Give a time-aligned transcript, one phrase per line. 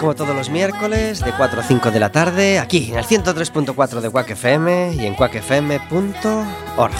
[0.00, 4.00] Como todos los miércoles de 4 a 5 de la tarde aquí en el 103.4
[4.00, 6.94] de Quack FM y en quackfm.org.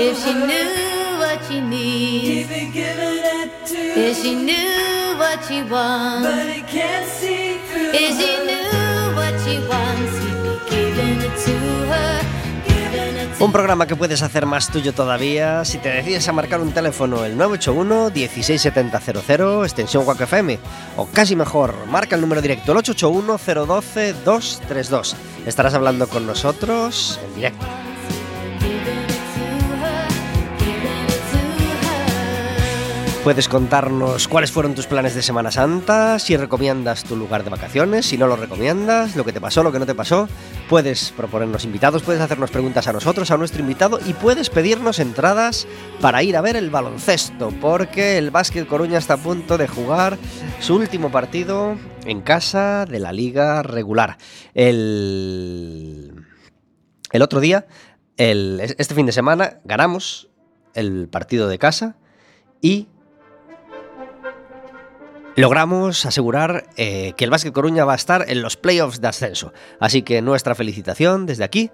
[0.00, 6.28] If she knew what she needs, if she knew what she wants.
[6.28, 7.17] But he can't
[13.40, 17.24] Un programa que puedes hacer más tuyo todavía si te decides a marcar un teléfono
[17.24, 20.58] el 981 16700 extensión WAC FM
[20.96, 25.16] o casi mejor, marca el número directo el 881 012 232.
[25.46, 27.87] Estarás hablando con nosotros en directo.
[33.28, 38.06] Puedes contarnos cuáles fueron tus planes de Semana Santa, si recomiendas tu lugar de vacaciones,
[38.06, 40.30] si no lo recomiendas, lo que te pasó, lo que no te pasó.
[40.70, 45.66] Puedes proponernos invitados, puedes hacernos preguntas a nosotros, a nuestro invitado y puedes pedirnos entradas
[46.00, 50.16] para ir a ver el baloncesto, porque el Básquet Coruña está a punto de jugar
[50.58, 54.16] su último partido en casa de la liga regular.
[54.54, 56.24] El,
[57.12, 57.66] el otro día,
[58.16, 60.30] el, este fin de semana, ganamos
[60.72, 61.96] el partido de casa
[62.62, 62.88] y
[65.38, 69.52] logramos asegurar eh, que el Básquet Coruña va a estar en los playoffs de ascenso.
[69.78, 71.70] Así que nuestra felicitación desde aquí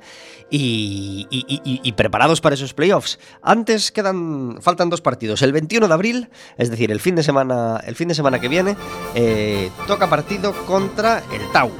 [0.50, 3.18] y, preparados para esos playoffs.
[3.42, 5.40] Antes quedan, faltan dos partidos.
[5.40, 8.48] El 21 de abril, es decir, el fin de semana, el fin de semana que
[8.48, 8.76] viene,
[9.14, 11.70] eh, toca partido contra el Tau.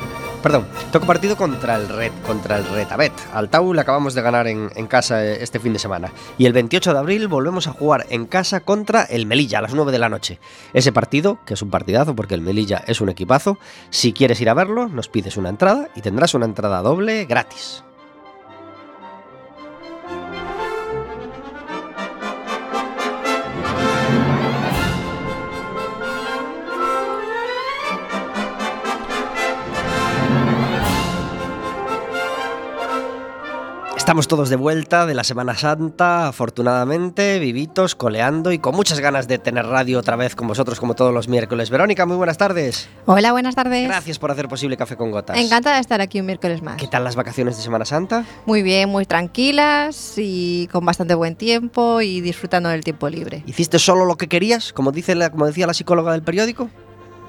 [0.45, 3.15] Perdón, toca partido contra el Red, contra el Retabet.
[3.33, 6.13] Al Tau le acabamos de ganar en, casa eh, este fin de semana.
[6.37, 9.73] Y el 28 de abril volvemos a jugar en casa contra el Melilla a las
[9.73, 10.41] 9 de la noche.
[10.75, 13.57] Ese partido, que es un partidazo porque el Melilla es un equipazo,
[13.89, 17.83] si quieres ir a verlo, nos pides una entrada y tendrás una entrada doble gratis.
[34.05, 39.29] Estamos todos de vuelta de la Semana Santa, afortunadamente, vivitos, coleando y con muchas ganas
[39.29, 41.71] de tener radio otra vez con vosotros como todos los miércoles.
[41.71, 42.87] Verónica, muy buenas tardes.
[43.07, 43.89] Hola, buenas tardes.
[43.89, 45.39] Gracias por hacer posible Café con Gotas.
[45.39, 46.77] Encantada de estar aquí un miércoles más.
[46.77, 48.27] ¿Qué tal las vacaciones de Semana Santa?
[48.45, 53.43] Muy bien, muy tranquilas y con bastante buen tiempo y disfrutando del tiempo libre.
[53.47, 56.69] ¿Hiciste solo lo que querías, como, dice la, como decía la psicóloga del periódico?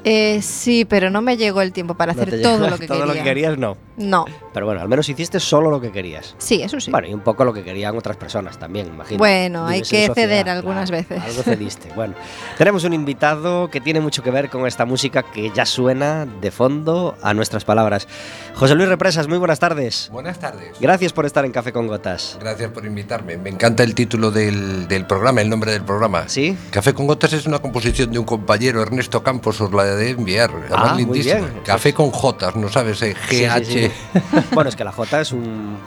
[0.07, 3.05] Eh, sí, pero no me llegó el tiempo para hacer todo lo que todo quería.
[3.07, 3.75] lo que querías, no.
[3.97, 4.25] No.
[4.53, 6.35] Pero bueno, al menos hiciste solo lo que querías.
[6.37, 6.91] Sí, eso sí.
[6.91, 9.17] Bueno, y un poco lo que querían otras personas también, imagino.
[9.17, 11.21] Bueno, hay que ceder algunas veces.
[11.23, 11.89] Algo cediste.
[11.95, 12.13] bueno,
[12.57, 16.51] tenemos un invitado que tiene mucho que ver con esta música que ya suena de
[16.51, 18.07] fondo a nuestras palabras.
[18.53, 20.09] José Luis Represas, muy buenas tardes.
[20.11, 20.77] Buenas tardes.
[20.79, 22.37] Gracias por estar en Café con Gotas.
[22.39, 23.37] Gracias por invitarme.
[23.37, 26.27] Me encanta el título del, del programa, el nombre del programa.
[26.27, 26.55] ¿Sí?
[26.69, 30.51] Café con Gotas es una composición de un compañero, Ernesto Campos, os la de enviar
[30.71, 31.47] ah, lindísima.
[31.63, 34.51] Café con J, no sabes, eh, GH.
[34.53, 35.77] bueno, es que la J es un,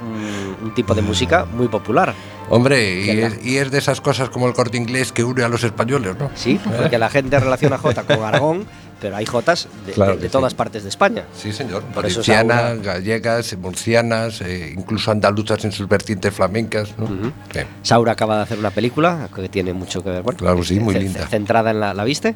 [0.74, 2.14] tipo de música muy popular.
[2.50, 6.16] Hombre, y es, de esas cosas como el corte inglés que une a los españoles,
[6.18, 6.30] ¿no?
[6.34, 8.66] Sí, porque la gente relaciona J con Aragón,
[9.00, 11.24] pero hay Jotas de, todas partes de España.
[11.36, 11.84] Sí, señor.
[11.94, 16.94] Valencianas, gallegas, murcianas, eh, incluso andaluzas en sus vertientes flamencas.
[16.98, 17.32] ¿no?
[17.82, 20.24] Saura acaba de hacer una película que tiene mucho que ver.
[20.36, 21.26] claro, sí, muy linda.
[21.26, 22.34] Centrada en la, ¿la viste?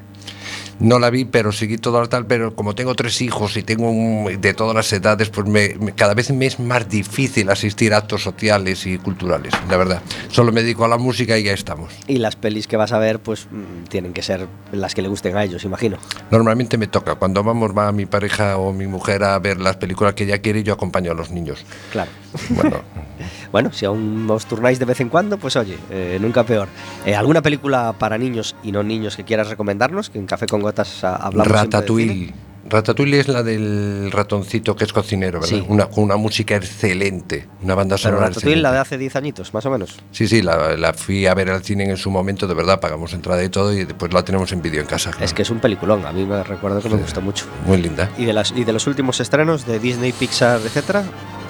[0.83, 3.91] No la vi, pero seguí todo la tal, pero como tengo tres hijos y tengo
[3.91, 7.95] un- de todas las edades, pues me, me- cada vez me es más difícil asistir
[7.95, 10.03] a actos sociales y culturales, la verdad.
[10.29, 11.93] Solo me dedico a la música y ya estamos.
[12.07, 15.09] Y las pelis que vas a ver, pues mm, tienen que ser las que le
[15.09, 15.99] gusten a ellos, imagino.
[16.31, 20.15] Normalmente me toca, cuando vamos, va mi pareja o mi mujer a ver las películas
[20.15, 21.65] que ella quiere yo acompaño a los niños.
[21.93, 22.11] Claro.
[22.51, 22.83] Bueno,
[23.53, 26.69] Bueno, si aún os turnáis de vez en cuando, pues oye, eh, nunca peor.
[27.05, 30.09] Eh, ¿Alguna película para niños y no niños que quieras recomendarnos?
[30.11, 31.53] Que en Café con Gotas ah, hablamos.
[31.53, 32.33] Ratatouille.
[32.65, 35.57] Ratatouille es la del ratoncito que es cocinero, ¿verdad?
[35.57, 35.65] Sí.
[35.69, 38.63] Una, con una música excelente, una banda Pero sonora Ratatouille, excelente.
[38.63, 39.97] la de hace 10 añitos, más o menos.
[40.13, 43.13] Sí, sí, la, la fui a ver al cine en su momento, de verdad, pagamos
[43.15, 45.11] entrada y todo y después la tenemos en vídeo en casa.
[45.11, 45.25] claro.
[45.25, 47.47] Es que es un peliculón, a mí me recuerdo que me gustó mucho.
[47.67, 48.09] Muy linda.
[48.17, 51.03] ¿Y de, las, ¿Y de los últimos estrenos de Disney, Pixar, etcétera?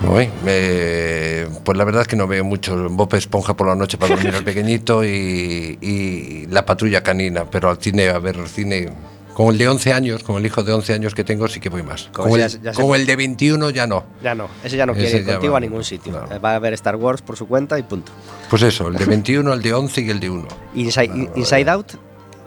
[0.08, 3.96] Uy, me- pues la verdad es que no veo mucho Bob Esponja por la noche
[3.98, 8.48] para dormir al pequeñito y, y la patrulla canina, pero al cine, a ver, al
[8.48, 8.88] cine...
[9.32, 11.70] Con el de 11 años, con el hijo de 11 años que tengo, sí que
[11.70, 12.10] voy más.
[12.12, 14.04] Ese el, ya- ya se- con el de 21 ya no.
[14.22, 16.12] Ya no, ese ya no Ese quiere ir contigo va, a ningún sitio.
[16.44, 18.12] Va a ver Star Wars por su cuenta y punto.
[18.50, 20.48] Pues eso, el de 21, el de 11 y el de 1.
[20.74, 21.92] Inside, Inside Out,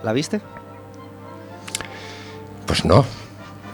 [0.03, 0.41] ¿la viste?
[2.67, 3.03] Pues no.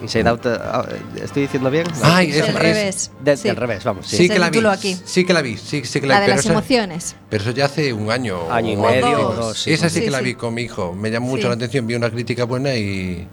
[0.02, 0.84] Inside Out, eh, ah,
[1.22, 1.86] ¿estoy diciendo bien?
[2.02, 3.10] Ay, Del es- es- revés.
[3.22, 3.48] De- Sí.
[3.48, 4.06] Del revés, vamos.
[4.06, 4.16] Sí.
[4.16, 4.58] Sí, que la vi.
[4.66, 4.98] aquí.
[5.04, 7.16] Sí que la vi, sí, sí que la, La de pero las esa- emociones.
[7.30, 8.50] Pero eso ya hace un año.
[8.52, 9.38] Año y medio dos.
[9.38, 9.58] o dos.
[9.62, 9.72] sí.
[9.72, 10.92] Esa sí, Sí, que la vi con mi hijo.
[10.92, 11.48] Me llamó mucho Sí.
[11.48, 13.26] la atención, vi una crítica buena y,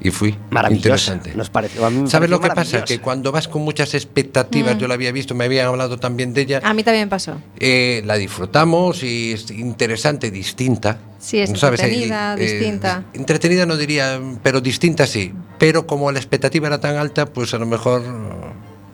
[0.00, 0.36] y fui.
[0.50, 0.88] Maravillosa.
[1.14, 1.34] Interesante.
[1.34, 2.84] Nos pareció, a mí me ¿Sabes pareció lo que pasa?
[2.84, 4.78] Que cuando vas con muchas expectativas, Mm.
[4.78, 7.40] yo la había visto, me habían hablado también de ella, A mí también pasó.
[7.58, 10.98] eh, la disfrutamos y es interesante, distinta.
[11.18, 13.04] Sí, es entretenida, eh, distinta.
[13.12, 15.32] entretenida no diría, pero distinta sí.
[15.58, 18.02] Pero como la expectativa era tan alta, pues a lo mejor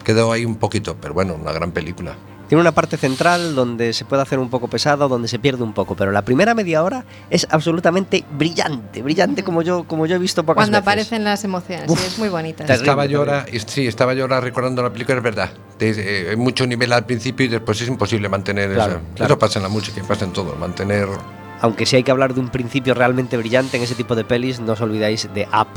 [0.04, 0.96] quedó ahí un poquito.
[1.00, 2.16] Pero bueno, una gran película.
[2.48, 5.72] Tiene una parte central donde se puede hacer un poco pesado, donde se pierde un
[5.72, 10.18] poco, pero la primera media hora es absolutamente brillante, brillante como yo, como yo he
[10.18, 10.82] visto pocas Cuando veces.
[10.86, 11.90] aparecen las emociones.
[11.90, 11.98] Uf.
[12.00, 12.58] sí, es muy bonita.
[12.64, 15.50] Terrible, Estaba yo ahora, sí, estaba yo ahora recordando la película, es verdad.
[15.78, 19.00] De- eh, Hay mucho nivel al principio y después es imposible mantener Claro, eso.
[19.16, 19.32] claro.
[19.34, 21.08] Eso pasa en la música y pasa en todo, mantener...
[21.62, 24.60] Aunque sí hay que hablar de un principio realmente brillante en ese tipo de pelis,
[24.60, 25.68] no os olvidáis de Up.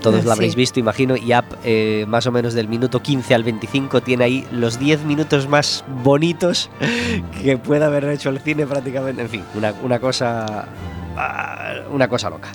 [0.00, 0.58] Todos lo habréis sí.
[0.58, 4.46] visto, imagino, y Up, eh, más o menos del minuto 15 al 25, tiene ahí
[4.52, 6.70] los 10 minutos más bonitos
[7.42, 9.22] que pueda haber hecho el cine prácticamente.
[9.22, 10.66] En fin, una, una cosa.
[11.16, 12.48] Ah, Una cosa loca.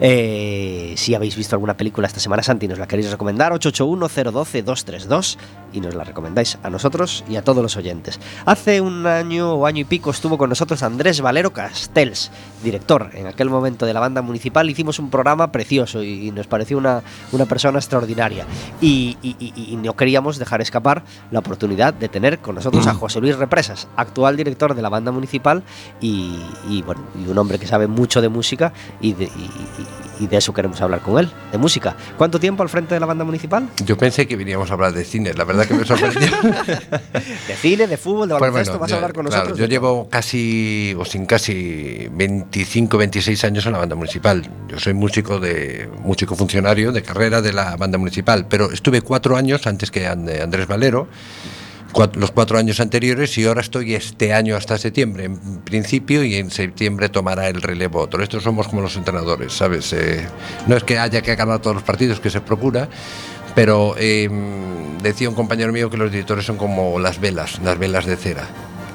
[0.00, 5.36] Eh, si habéis visto alguna película esta Semana Santa y nos la queréis recomendar, 881-012-232
[5.72, 8.20] y nos la recomendáis a nosotros y a todos los oyentes.
[8.46, 12.30] Hace un año o año y pico estuvo con nosotros Andrés Valero Castells,
[12.62, 14.68] director en aquel momento de la banda municipal.
[14.70, 18.44] Hicimos un programa precioso y, nos pareció una, una persona extraordinaria.
[18.80, 22.94] Y, y- y- y no queríamos dejar escapar la oportunidad de tener con nosotros a
[23.04, 25.62] José Luis Represas, actual director de la banda municipal
[26.00, 26.36] y,
[26.68, 30.26] y, bueno, y un hombre que sabe mucho de música y de, y- y- y
[30.28, 31.96] de eso queremos hablar con él, de música.
[32.16, 33.68] ¿Cuánto tiempo al frente de la banda municipal?
[33.84, 36.28] Yo pensé que veníamos a hablar de cine, la verdad que me sorprendió.
[37.48, 39.58] De cine, de fútbol, de Pues baloncesto, bueno, vas a hablar con claro, nosotros.
[39.58, 44.42] yo llevo casi, o sin casi, 25, 26 años en la banda municipal.
[44.68, 49.36] Yo soy músico de músico funcionario de carrera de la banda municipal, pero estuve cuatro
[49.36, 51.08] años antes que And- Andrés Valero,
[51.94, 56.34] cua- los cuatro años anteriores, y ahora estoy este año hasta septiembre, en principio, y
[56.34, 58.22] en septiembre tomará el relevo otro.
[58.22, 59.92] Estos somos como los entrenadores, ¿sabes?
[59.94, 60.26] Eh,
[60.66, 62.88] no es que haya que ganar todos los partidos, que se procura,
[63.54, 64.28] pero eh,
[65.02, 68.46] decía un compañero mío que los directores son como las velas, las velas de cera.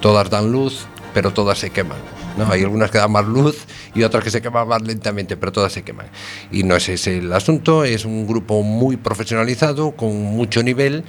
[0.01, 1.97] Todas dan luz, pero todas se queman.
[2.37, 2.49] ¿no?
[2.51, 3.57] Hay algunas que dan más luz
[3.95, 6.07] y otras que se queman más lentamente, pero todas se queman.
[6.51, 11.03] Y no es el asunto, es un grupo muy profesionalizado, con mucho nivel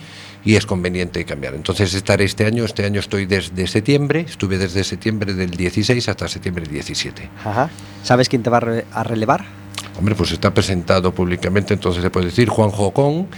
[0.44, 1.54] y es conveniente cambiar.
[1.54, 6.28] Entonces estaré este año, este año estoy desde septiembre, estuve desde septiembre del 16 hasta
[6.28, 7.28] septiembre del 17.
[7.44, 7.70] Ajá.
[8.02, 9.44] ¿Sabes quién te va a, re- a relevar?
[9.98, 13.28] Hombre, pues está presentado públicamente, entonces se puede decir Juan Jocón,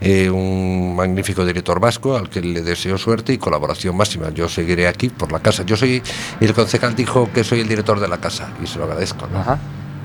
[0.00, 4.30] eh, un magnífico director vasco al que le deseo suerte y colaboración máxima.
[4.30, 5.64] Yo seguiré aquí por la casa.
[5.64, 6.02] Yo soy,
[6.40, 9.26] el concejal dijo que soy el director de la casa y se lo agradezco.
[9.28, 9.40] ¿no?
[9.40, 9.58] Ajá.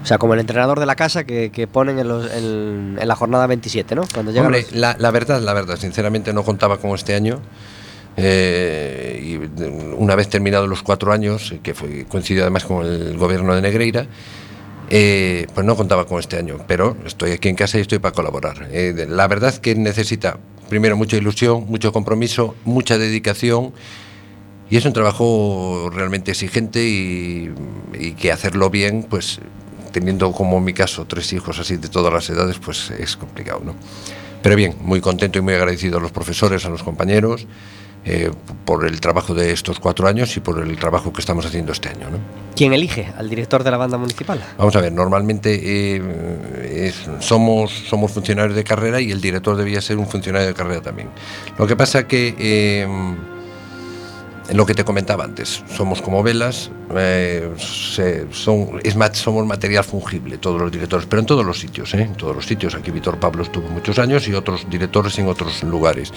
[0.04, 3.08] O sea, como el entrenador de la casa que, que ponen en, los- en- en
[3.08, 4.04] la jornada 27, ¿no?
[4.14, 7.40] Cuando Hombre, los- la, la verdad, la verdad, sinceramente no contaba con este año.
[8.16, 9.62] eh, y
[9.98, 14.06] una vez terminados los cuatro años, que fue, coincidió además con el gobierno de Negreira,
[14.90, 18.14] eh, pues no contaba con este año, pero estoy aquí en casa y estoy para
[18.14, 18.68] colaborar.
[18.72, 20.38] Eh, la verdad que necesita,
[20.70, 23.74] primero, mucha ilusión, mucho compromiso, mucha dedicación.
[24.70, 27.52] Y es un trabajo realmente exigente y,
[28.00, 29.40] y que hacerlo bien, pues
[29.94, 33.62] teniendo como en mi caso tres hijos así de todas las edades, pues es complicado,
[33.64, 33.74] ¿no?
[34.42, 37.48] Pero bien, muy contento y muy agradecido a los profesores, a los compañeros
[38.04, 38.30] eh,
[38.66, 41.88] por el trabajo de estos cuatro años y por el trabajo que estamos haciendo este
[41.88, 42.10] año.
[42.10, 42.18] ¿no?
[42.54, 44.44] ¿Quién elige al director de la banda municipal?
[44.58, 49.80] Vamos a ver, normalmente eh, es- somos, somos funcionarios de carrera y el director debía
[49.80, 51.08] ser un funcionario de carrera también.
[51.58, 52.86] Lo que pasa que, eh,
[54.52, 60.38] lo que te comentaba antes, somos como velas, eh, se- son, es somos material fungible
[60.38, 62.02] todos los directores, pero en todos los sitios, ¿eh?
[62.02, 62.76] en todos los sitios.
[62.76, 66.12] Aquí Víctor Pablo estuvo muchos años y otros directores en otros lugares.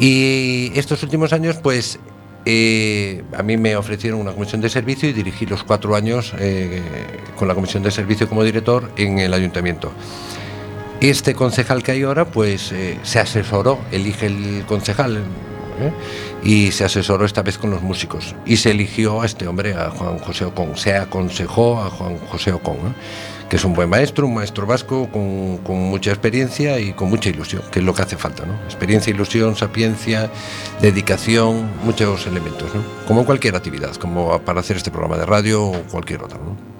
[0.00, 1.98] Y estos últimos años, pues
[2.44, 6.82] eh, a mí me ofrecieron una comisión de servicio y dirigí los cuatro años eh,
[7.36, 9.92] con la comisión de servicio como director en el ayuntamiento.
[11.00, 15.22] Este concejal que hay ahora, pues eh, se asesoró, elige el concejal
[15.80, 15.92] ¿eh?
[16.42, 19.90] y se asesoró esta vez con los músicos y se eligió a este hombre, a
[19.90, 22.94] Juan José Ocon, se aconsejó a Juan José Ocon, ¿eh?
[23.48, 27.62] que es un buen maestro, un maestro vasco con, mucha experiencia y con mucha ilusión,
[27.70, 28.54] que es lo que hace falta, ¿no?
[28.64, 30.30] Experiencia, ilusión, sapiencia,
[30.82, 32.82] dedicación, muchos elementos, ¿no?
[33.06, 36.77] Como cualquier actividad, como para hacer este programa de radio o cualquier otro, ¿no?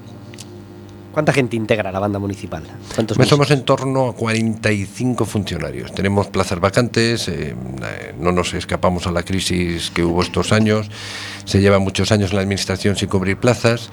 [1.18, 2.62] ¿Cuánta gente integra la banda municipal?
[2.94, 5.92] ¿Cuántos Pues somos en torno a 45 funcionarios.
[5.92, 10.88] Tenemos plazas vacantes, eh, eh, no nos escapamos a la crisis que hubo estos años.
[11.44, 13.90] Se lleva muchos años en la administración sin cubrir plazas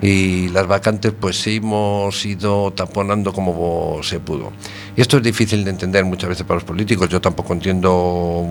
[0.00, 4.52] y las vacantes pues hemos ido taponando como se pudo.
[4.96, 7.08] Y esto es difícil de entender muchas veces para los políticos.
[7.08, 8.44] Yo tampoco entiendo,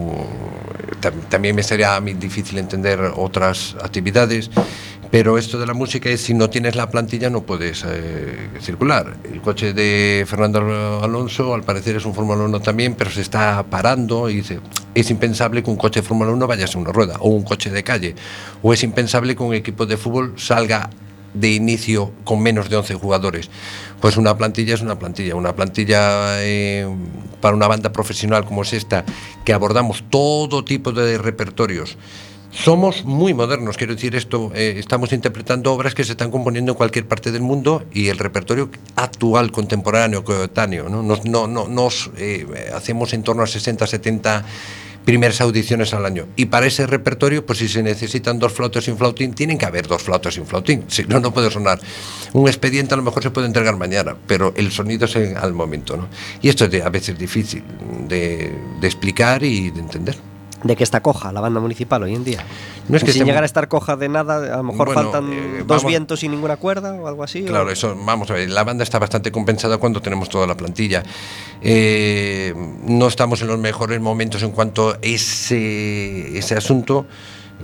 [1.02, 4.50] tam- también me sería a mí difícil entender otras actividades.
[5.10, 9.16] Pero esto de la música es si no tienes la plantilla no puedes eh, circular.
[9.32, 13.64] El coche de Fernando Alonso al parecer es un Fórmula 1 también, pero se está
[13.64, 14.60] parando y dice,
[14.94, 17.70] es impensable que un coche de Fórmula 1 vaya a una rueda o un coche
[17.70, 18.16] de calle.
[18.62, 20.90] O es impensable que un equipo de fútbol salga
[21.34, 23.50] de inicio con menos de 11 jugadores.
[24.02, 25.36] Pues una plantilla es una plantilla.
[25.36, 26.88] Una plantilla eh,
[27.42, 29.06] para una banda profesional como es esta,
[29.46, 31.98] que abordamos todo tipo de repertorios.
[32.64, 36.78] Somos muy modernos, quiero decir esto, eh, estamos interpretando obras que se están componiendo en
[36.78, 41.04] cualquier parte del mundo y el repertorio actual, contemporáneo, coetáneo, ¿no?
[41.04, 44.44] Nos, no, no- nos eh, hacemos en torno a 60, 70
[45.06, 46.26] primeras audiciones al año.
[46.36, 49.88] Y para ese repertorio, pues si se necesitan dos flautas un flautín, tienen que haber
[49.88, 50.84] dos flautas un flautín.
[50.88, 51.80] Si no, no puede sonar.
[52.34, 55.54] Un expediente a lo mejor se puede entregar mañana, pero el sonido es en- al
[55.54, 55.96] momento.
[55.96, 56.08] ¿no?
[56.42, 57.64] Y esto es de- a veces difícil
[58.10, 60.18] de explicar y de entender.
[60.64, 62.44] ¿De qué está coja la banda municipal hoy en día?
[62.90, 65.04] No es que Sin estemos- llegar a estar coja de nada, a lo mejor Bueno,
[65.04, 67.44] faltan eh, dos vamos- vientos y ninguna cuerda o algo así.
[67.44, 67.46] ¿o?
[67.46, 71.04] Claro, eso, vamos a ver, la banda está bastante compensada cuando tenemos toda la plantilla.
[71.62, 77.06] Eh, no estamos en los mejores momentos en cuanto a ese, ese asunto.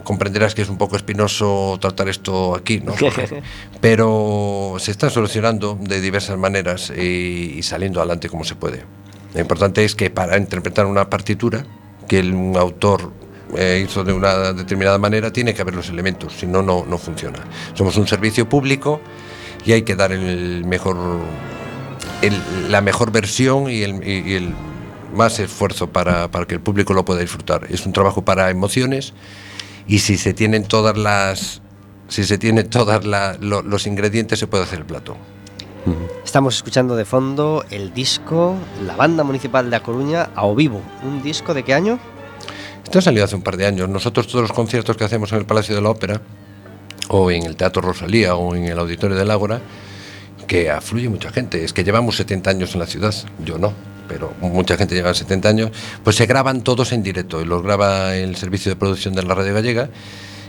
[0.04, 2.94] Comprenderás que es un poco espinoso tratar esto aquí, ¿no?
[3.82, 8.84] Pero se está solucionando de diversas maneras y, y saliendo adelante como se puede.
[9.34, 11.66] Lo importante es que para interpretar una partitura
[12.08, 13.12] que un autor
[13.58, 17.40] eh, hizo de una determinada manera, tiene que haber los elementos, si no, no, funciona.
[17.74, 19.00] Somos un servicio público
[19.66, 20.98] y hay que dar el mejor,
[22.70, 24.54] la mejor versión y el,
[25.14, 27.68] más esfuerzo para, para que el público lo pueda disfrutar.
[27.70, 29.14] Es un trabajo para emociones
[29.88, 31.62] y si se tienen todas las
[32.08, 33.06] si se tienen todos
[33.42, 35.18] los ingredientes se puede hacer el plato.
[36.24, 40.82] Estamos escuchando de fondo el disco La Banda Municipal de A Coruña a O Vivo.
[41.04, 42.00] ¿Un disco de qué año?
[42.84, 43.90] Esto ha salido hace un par de años.
[43.90, 46.22] Nosotros todos los conciertos que hacemos en el Palacio de la Ópera,
[47.10, 49.62] o en el Teatro Rosalía, o en el Auditorio del Ágora,
[50.48, 51.63] que afluye mucha gente.
[51.63, 53.13] Es que llevamos 70 años en la ciudad,
[53.44, 53.74] yo no,
[54.08, 55.72] pero mucha gente lleva 70 años,
[56.04, 59.36] pues se graban todos en directo y los graba el servicio de producción de la
[59.36, 59.90] Radio Gallega.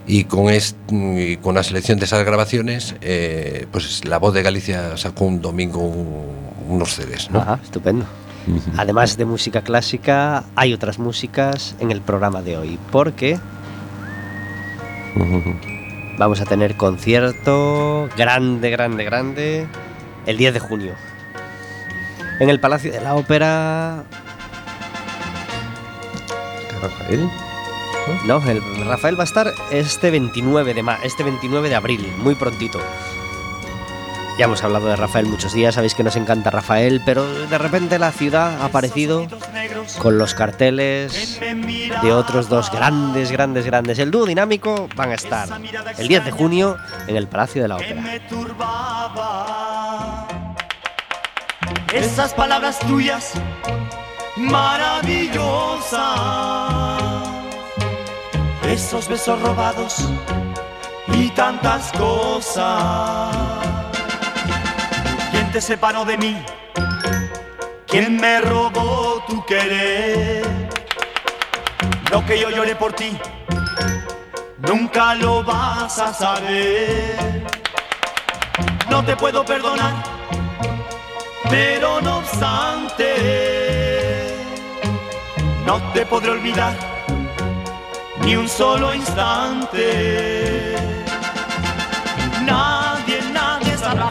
[0.07, 0.53] Y con,
[0.91, 5.41] y con la selección de esas grabaciones, eh, pues la voz de Galicia sacó un
[5.41, 6.35] domingo un-
[6.69, 7.31] unos CDs.
[7.31, 7.41] ¿no?
[7.41, 8.05] Ajá, estupendo.
[8.77, 13.39] Además de música clásica, hay otras músicas en el programa de hoy, porque
[16.19, 19.67] vamos a tener concierto grande, grande, grande,
[20.27, 20.93] el 10 de junio.
[22.41, 24.05] En el Palacio de la Ópera...
[26.83, 27.31] Rafael.
[28.27, 32.35] No, el Rafael va a estar este 29 de ma este 29 de abril, muy
[32.35, 32.81] prontito.
[34.37, 38.01] Ya hemos hablado de Rafael muchos días, sabéis que nos encanta Rafael, pero de repente
[38.01, 39.29] la ciudad ha aparecido
[39.99, 41.39] con los carteles
[42.03, 43.99] de otros dos grandes, grandes, grandes.
[44.01, 45.49] El dúo dinámico van a estar
[45.97, 48.01] el 10 de junio en el Palacio de la Ópera.
[48.01, 50.27] me turbaba.
[51.93, 53.35] Esas palabras tuyas
[54.37, 55.95] maravillosas,
[58.75, 60.09] esos besos robados
[61.07, 63.37] y tantas cosas.
[65.31, 66.45] ¿Quién te separó de mí?
[67.87, 70.45] ¿Quién me robó tu querer?
[72.11, 73.17] Lo que yo lloré por ti,
[74.59, 77.47] nunca lo vas a saber.
[78.91, 79.95] No te puedo perdonar,
[81.49, 83.15] pero no obstante,
[85.65, 86.94] no te podré olvidar
[88.25, 90.77] ni un solo instante.
[92.45, 94.09] Nadie, nadie sabrá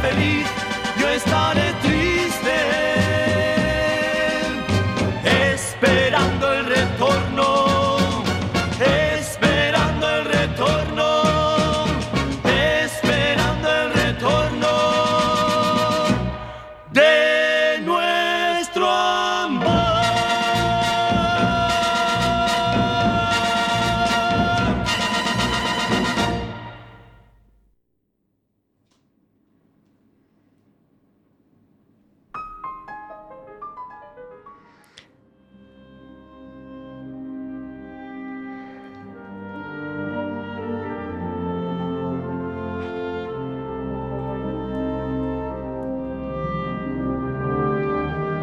[0.00, 0.46] feliz,
[1.00, 1.97] yo estaré triste.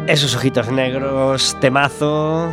[0.06, 2.52] Esos ojitos negros, temazo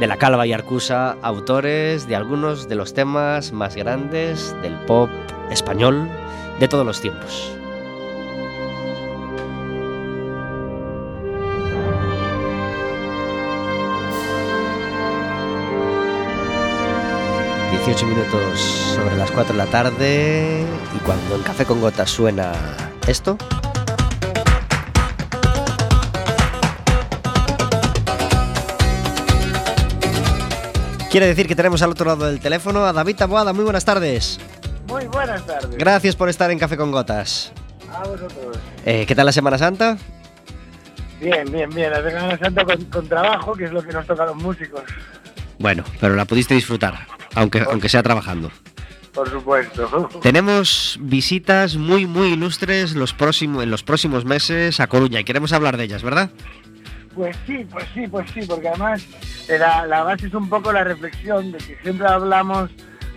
[0.00, 5.08] de la Calva y Arcusa, autores de algunos de los temas más grandes del pop
[5.48, 6.08] español
[6.58, 7.52] de todos los tiempos.
[17.86, 18.58] ...18 minutos
[18.96, 20.64] sobre las 4 de la tarde...
[20.92, 22.52] ...y cuando en Café con Gotas suena
[23.06, 23.38] esto...
[31.10, 33.52] Quiere decir que tenemos al otro lado del teléfono a David Taboada.
[33.52, 34.38] Muy buenas tardes.
[34.88, 35.76] Muy buenas tardes.
[35.78, 37.52] Gracias por estar en Café con Gotas.
[37.92, 38.58] A vosotros.
[38.84, 39.96] Eh, ¿Qué tal la Semana Santa?
[41.20, 41.90] Bien, bien, bien.
[41.90, 44.82] La Semana Santa con, con trabajo, que es lo que nos toca a los músicos.
[45.58, 48.50] Bueno, pero la pudiste disfrutar, aunque, aunque sea trabajando.
[49.14, 50.10] Por supuesto.
[50.22, 55.52] Tenemos visitas muy, muy ilustres los próximos, en los próximos meses a Coruña y queremos
[55.52, 56.30] hablar de ellas, ¿verdad?
[57.16, 59.04] Pues sí, pues sí, pues sí, porque además
[59.48, 62.70] eh, la, la base es un poco la reflexión de que siempre hablamos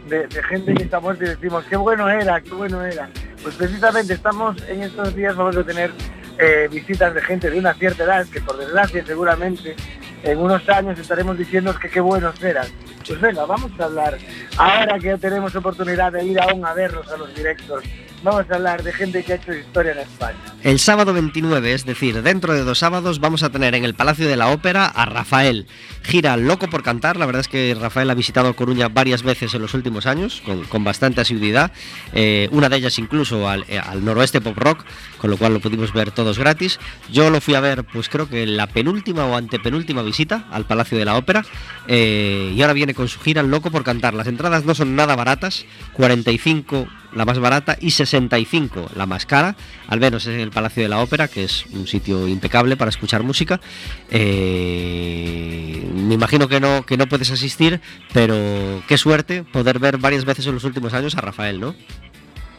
[0.08, 3.10] de, gente que está muerta y decimos, qué bueno era, qué bueno era.
[3.44, 5.92] Pues precisamente estamos en estos días, vamos a tener
[6.38, 9.76] eh, visitas de gente de una cierta edad, que por desgracia seguramente
[10.24, 12.68] en unos años estaremos diciendo que qué buenos eran.
[13.06, 14.18] Pues venga, vamos a hablar,
[14.58, 17.84] ahora que tenemos oportunidad de ir aún a verlos a los directos,
[18.24, 20.38] vamos a hablar de gente que ha hecho historia en España.
[20.64, 24.28] El sábado 29, es decir, dentro de dos sábados, vamos a tener en el Palacio
[24.28, 25.68] de la Ópera a Rafael.
[26.04, 29.62] Gira loco por cantar, la verdad es que Rafael ha visitado Coruña varias veces en
[29.62, 31.72] los últimos años, con, bastante asiduidad,
[32.14, 34.84] eh, una de ellas incluso al, eh, al noroeste pop rock,
[35.18, 36.80] con lo cual lo pudimos ver todos gratis.
[37.12, 40.98] Yo lo fui a ver, pues creo que la penúltima o antepenúltima visita al Palacio
[40.98, 41.46] de la Ópera,
[41.88, 44.14] eh, y ahora viene con su gira loco por cantar.
[44.14, 49.56] Las entradas no son nada baratas, 45 la más barata y 65 la más cara,
[49.88, 53.24] al menos en el Palacio de la Ópera, que es un sitio impecable para escuchar
[53.24, 53.60] música.
[54.10, 57.80] Eh, me imagino que no, que no puedes asistir,
[58.14, 58.36] pero
[58.88, 61.76] qué suerte poder ver varias veces en los últimos años a Rafael, ¿no?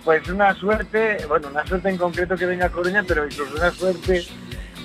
[0.04, 3.70] Pues una suerte, bueno, una suerte en concreto que venga a Coruña, pero incluso una
[3.70, 4.24] suerte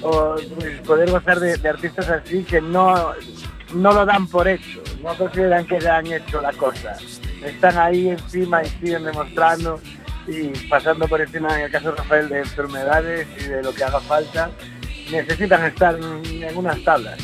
[0.02, 3.14] o, pues, poder gozar de, artistas así que no,
[3.74, 6.98] no lo dan por hecho, no consideran que ya han hecho la cosa.
[7.44, 9.80] Están ahí encima y siguen demostrando
[10.28, 13.84] y pasando por encima, en el caso de Rafael, de enfermedades y de lo que
[13.84, 14.52] haga falta.
[15.12, 17.18] Necesitan estar en, unas tablas.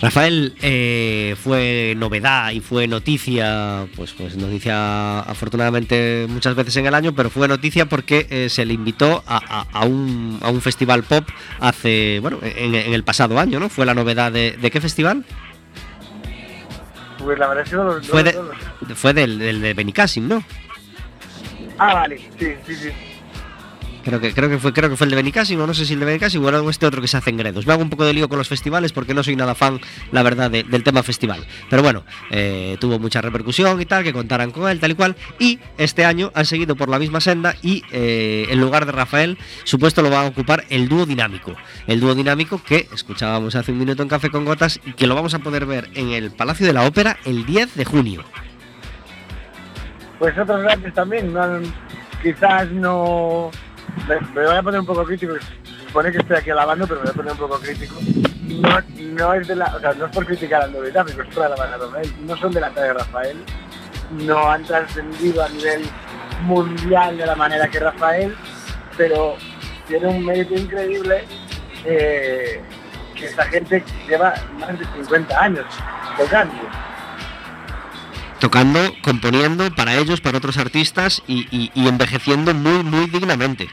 [0.00, 6.94] Rafael eh, fue novedad y fue noticia, pues, pues noticia afortunadamente muchas veces en el
[6.94, 10.60] año, pero fue noticia porque eh, se le invitó a, a- a un, a un
[10.60, 11.26] festival pop
[11.60, 13.70] hace, bueno, en, en el pasado año, ¿no?
[13.70, 15.24] Fue la novedad de, ¿de qué festival?
[17.18, 20.28] Pues la verdad es que no lo, no Fue, de- fue del, del de Benicassim,
[20.28, 20.44] ¿no?
[21.78, 22.88] Ah, vale, sí, sí, sí.
[24.04, 25.94] Creo que, creo que fue, creo que fue el de Benicassim, o no sé si
[25.94, 27.66] el de Benicassim o este otro que se hace en Gredos.
[27.66, 29.80] Me hago un poco de lío con los festivales porque no soy nada fan,
[30.12, 31.44] la verdad, de- del tema festival.
[31.68, 35.16] Pero bueno, eh, tuvo mucha repercusión y tal, que contaran con él, tal y cual.
[35.40, 39.38] Y este año han seguido por la misma senda y eh, en lugar de Rafael,
[39.64, 41.56] su puesto lo va a ocupar el dúo dinámico.
[41.88, 45.16] El dúo dinámico que escuchábamos hace un minuto en Café con Gotas y que lo
[45.16, 48.24] vamos a poder ver en el Palacio de la Ópera el 10 de junio.
[50.18, 51.34] Pues otros grandes también,
[52.22, 53.50] quizás no...
[54.08, 57.00] Me, me voy a poner un poco crítico, se supone que estoy aquí alabando, pero
[57.00, 57.94] me voy a poner un poco crítico.
[58.42, 61.34] No, no es de la, o sea, no es por criticar al novedad, pero es
[61.34, 62.14] por alabar a Rafael.
[62.26, 63.44] No son de la talla de Rafael,
[64.10, 65.82] no han trascendido a nivel
[66.42, 68.36] mundial de la manera que Rafael,
[68.96, 69.36] pero
[69.88, 71.24] tiene un mérito increíble
[71.84, 72.62] eh,
[73.14, 75.66] que esta gente lleva más de 50 años
[76.16, 76.54] tocando.
[78.40, 83.68] Tocando, componiendo para ellos, para otros artistas y, envejeciendo muy, muy dignamente.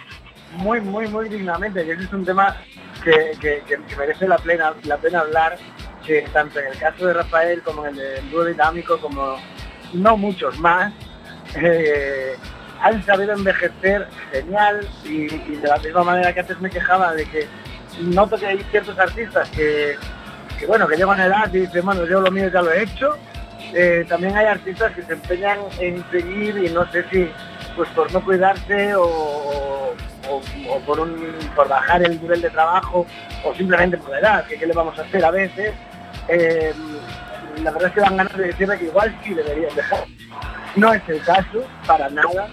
[0.58, 2.56] muy, muy, muy dignamente, que ese es un tema
[3.04, 3.62] que,
[3.98, 5.58] merece la pena, la pena hablar,
[6.06, 9.38] que tanto en el caso de Rafael como en el del dúo dinámico, como
[9.94, 10.94] no muchos más,
[11.56, 12.36] eh,
[12.82, 17.48] han sabido envejecer genial y, de la misma manera que antes me quejaba de que
[18.02, 19.98] noto que hay ciertos artistas que,
[20.68, 23.18] bueno, que llegan a edad y dicen, bueno, yo lo mío ya lo he hecho,
[23.74, 27.30] eh, también hay artistas que se empeñan en seguir y no sé si
[27.76, 29.94] pues por no cuidarse o,
[30.86, 31.16] por, un,
[31.56, 33.06] por bajar el nivel de trabajo
[33.44, 35.74] o simplemente por edad, que qué le vamos a hacer a veces.
[36.28, 36.74] eh,
[37.64, 40.06] la verdad es que dan ganas de decirle que igual sí deberían dejar.
[40.76, 42.48] No es el caso, para nada.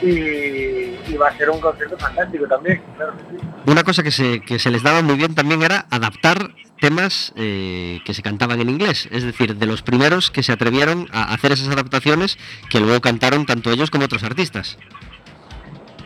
[0.00, 3.44] Y, y va a ser un concierto fantástico también, claro que sí.
[3.66, 8.00] Una cosa que se, que se les daba muy bien también era adaptar temas eh,
[8.04, 11.52] que se cantaban en inglés, es decir, de los primeros que se atrevieron a hacer
[11.52, 12.38] esas adaptaciones
[12.70, 14.78] que luego cantaron tanto ellos como otros artistas.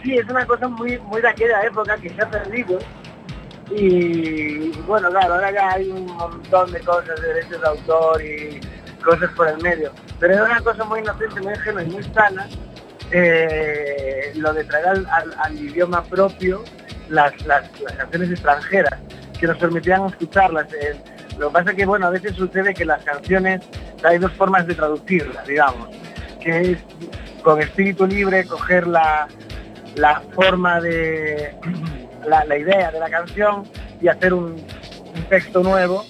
[0.02, 2.78] Sí, es una cosa muy, muy de aquella época que se ha perdido.
[3.70, 8.60] Y bueno, claro, ahora ya hay un montón de cosas de derechos de autor y
[9.02, 9.90] cosas por el medio.
[10.20, 12.46] Pero era una cosa muy inocente, muy ingenua y muy sana
[13.10, 15.06] eh, lo de traer al,
[15.42, 16.62] al- idioma propio
[17.08, 19.00] las, las- las canciones extranjeras,
[19.44, 20.72] que nos permitían escucharlas.
[20.72, 20.96] Eh,
[21.38, 23.60] lo que pasa es que, bueno, a veces sucede que las canciones,
[24.02, 25.88] hay dos formas de traducirlas, digamos,
[26.40, 26.78] que es
[27.42, 29.28] con espíritu libre coger la,
[29.96, 31.54] la forma de
[32.26, 33.64] la, la idea de la canción
[34.00, 34.52] y hacer un,
[35.14, 36.04] un texto nuevo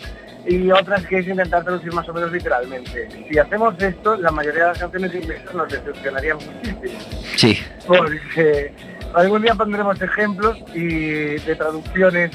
[0.46, 3.08] y otras que es intentar traducir más o menos literalmente.
[3.28, 7.00] Si hacemos esto, la mayoría de las canciones inglesas nos decepcionarían muchísimo
[7.36, 7.58] Sí.
[7.86, 8.72] porque
[9.14, 12.30] algún día pondremos ejemplos y de traducciones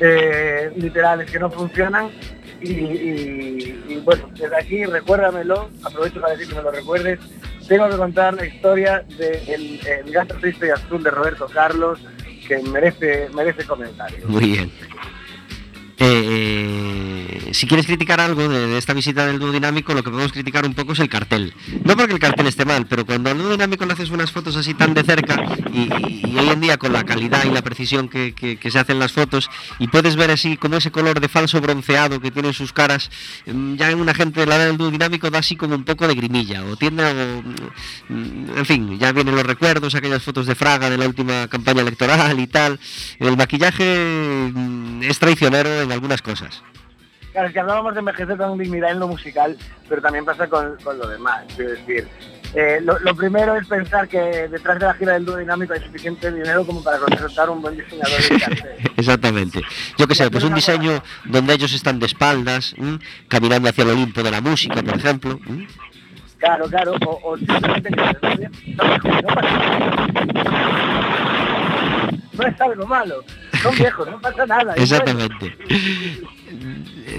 [0.00, 2.10] eh, literales que no funcionan
[2.62, 7.18] y, bueno, desde aquí recuérdamelo, aprovecho para decir que me lo recuerdes,
[7.66, 11.98] tengo que contar la historia del el gato triste y azul de Roberto Carlos
[12.46, 14.26] que merece, merece comentario.
[14.26, 14.72] Muy bien.
[16.02, 20.10] Eh, eh, si quieres criticar algo de, de esta visita del dúo dinámico, lo que
[20.10, 21.52] podemos criticar un poco es el cartel.
[21.84, 24.56] No porque el cartel esté mal, pero cuando al dúo dinámico le haces unas fotos
[24.56, 25.36] así tan de cerca
[25.72, 25.90] y,
[26.38, 29.88] hoy en día con la calidad y la precisión que, se hacen las fotos y
[29.88, 33.10] puedes ver así como ese color de falso bronceado que tienen sus caras,
[33.46, 36.14] mm, ya en una gente la del dúo dinámico da así como un poco de
[36.14, 37.12] grimilla o tiende a...
[38.08, 41.82] mm, En fin, ya vienen los recuerdos, aquellas fotos de Fraga de la última campaña
[41.82, 42.78] electoral y tal.
[43.18, 46.62] El maquillaje mm, es traicionero en algunas cosas.
[47.32, 49.56] Claro, es que hablábamos de envejecer con dignidad en lo musical,
[49.88, 51.44] pero también pasa con, con lo demás.
[51.50, 52.08] Es decir,
[52.54, 55.80] eh, lo, lo primero es pensar que detrás de la gira del dúo dinámico hay
[55.80, 58.90] suficiente dinero como para contratar un buen diseñador de.
[58.96, 59.62] Exactamente.
[59.96, 62.98] Yo qué sé, pues un diseño donde ellos están de espaldas, ¿m?
[63.28, 65.38] caminando hacia el Olimpo de la música, por ejemplo.
[65.46, 65.68] ¿m?
[66.38, 68.50] Claro, claro, o, o simplemente que.
[72.32, 73.22] No es algo malo,
[73.60, 74.74] son viejos, no pasa nada.
[74.76, 75.56] y Exactamente.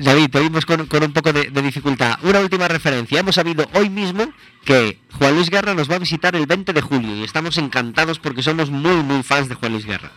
[0.02, 2.18] David, te oímos con, con un poco de, de dificultad.
[2.24, 3.20] Una última referencia.
[3.20, 4.26] Hemos sabido hoy mismo
[4.66, 8.20] que Juan Luis Guerra nos va a visitar el 20 de julio y estamos encantados
[8.20, 10.12] porque somos muy, muy fans de Juan Luis Guerra.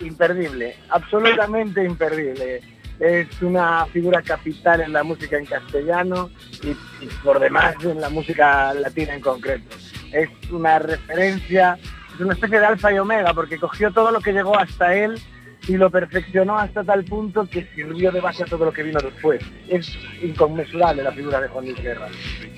[0.00, 2.60] imperdible, absolutamente imperdible.
[3.00, 6.30] Es una figura capital en la música en castellano
[6.62, 6.70] y,
[7.04, 9.76] y por demás en la música latina en concreto.
[10.12, 11.78] Es una referencia,
[12.14, 15.20] es una especie de alfa y omega porque cogió todo lo que llegó hasta él
[15.68, 18.98] y lo perfeccionó hasta tal punto que sirvió de base a todo lo que vino
[19.00, 19.42] después.
[19.68, 22.08] Es inconmensurable la figura de Juan Luis Guerra.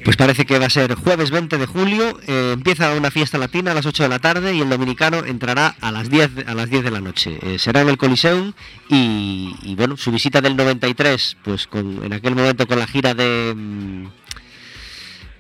[0.05, 3.73] Pues parece que va a ser jueves 20 de julio, eh, empieza una fiesta latina
[3.73, 6.71] a las 8 de la tarde y el dominicano entrará a las 10, a las
[6.71, 7.39] 10 de la noche.
[7.43, 8.53] Eh, será en el Coliseum
[8.89, 13.15] y, y, bueno, su visita del 93, pues con, en aquel momento con la gira
[13.15, 13.55] de...
[13.55, 14.07] mm,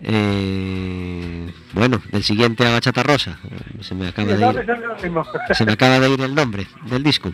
[0.07, 3.39] eh, bueno, del siguiente a Bachata Rosa.
[3.81, 4.67] Se me acaba de ir.
[5.53, 7.33] Se me acaba de ir el nombre del disco.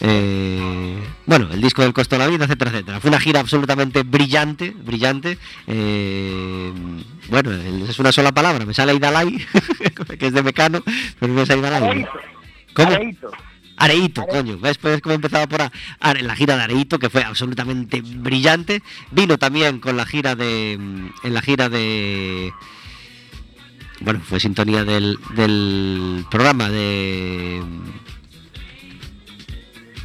[0.00, 3.00] Eh, bueno, el disco del costo de la vida, etcétera, etcétera.
[3.00, 5.38] Fue una gira absolutamente brillante, brillante.
[5.66, 6.72] Eh,
[7.30, 9.38] bueno, es una sola palabra, me sale Idalai,
[10.18, 10.82] que es de Mecano,
[11.18, 12.06] pero no es Idalai.
[12.74, 12.90] ¿Cómo?
[13.76, 14.24] Areito.
[14.26, 14.58] Coño.
[14.58, 14.78] ¿Ves?
[14.78, 15.72] Pues como empezaba por A.
[16.00, 18.82] Are- la gira de Areito, que fue absolutamente brillante.
[19.10, 20.72] Vino también con la gira de.
[20.72, 22.52] En la gira de.
[24.00, 27.62] Bueno, fue sintonía del, del programa de.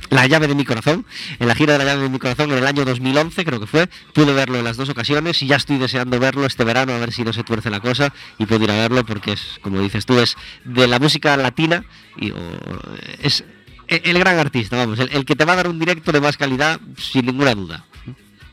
[0.10, 1.06] La llave de mi corazón,
[1.40, 3.66] en la gira de la llave de mi corazón en el año 2011 creo que
[3.66, 6.98] fue, pude verlo en las dos ocasiones y ya estoy deseando verlo este verano a
[6.98, 9.80] ver si no se tuerce la cosa y puedo ir a verlo porque es, como
[9.80, 11.86] dices tú, es de la música latina
[12.18, 12.38] y o-
[13.22, 13.46] es
[14.04, 16.38] el gran artista, vamos, el, el que te va a dar un directo de más
[16.38, 17.86] calidad sin ninguna duda.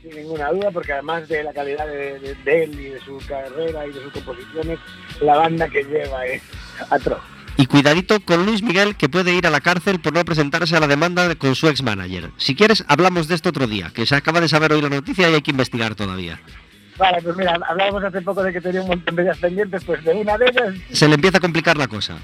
[0.02, 3.18] Sin ninguna duda, porque además de la calidad de, de- de él y de su
[3.26, 4.78] carrera y de sus composiciones,
[5.20, 6.42] la banda que lleva es
[6.90, 7.20] atroz.
[7.56, 10.80] Y cuidadito con Luis Miguel que puede ir a la cárcel por no presentarse a
[10.80, 12.30] la demanda de- con su ex manager.
[12.36, 15.28] Si quieres, hablamos de esto otro día, que se acaba de saber hoy la noticia
[15.28, 16.40] y hay que investigar todavía.
[16.96, 20.02] Vale, pues mira, hablábamos hace poco de que tenía un montón de ellas pendientes, pues
[20.04, 22.16] de una de ellas, Se le empieza a complicar la cosa.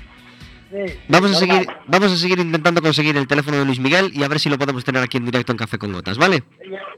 [0.70, 4.22] Sí, Vamos a seguir, vamos a seguir intentando conseguir el teléfono de Luis Miguel y
[4.22, 6.42] a ver si lo podemos tener aquí en directo en Café con Gotas, ¿vale?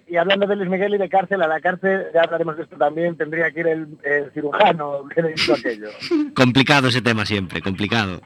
[0.09, 2.63] Y, y hablando de Luis Miguel y de cárcel, a la cárcel, ya hablaremos de
[2.65, 5.89] esto también, tendría que ir el, el cirujano que le hizo aquello.
[6.35, 8.21] Complicado ese tema siempre, complicado.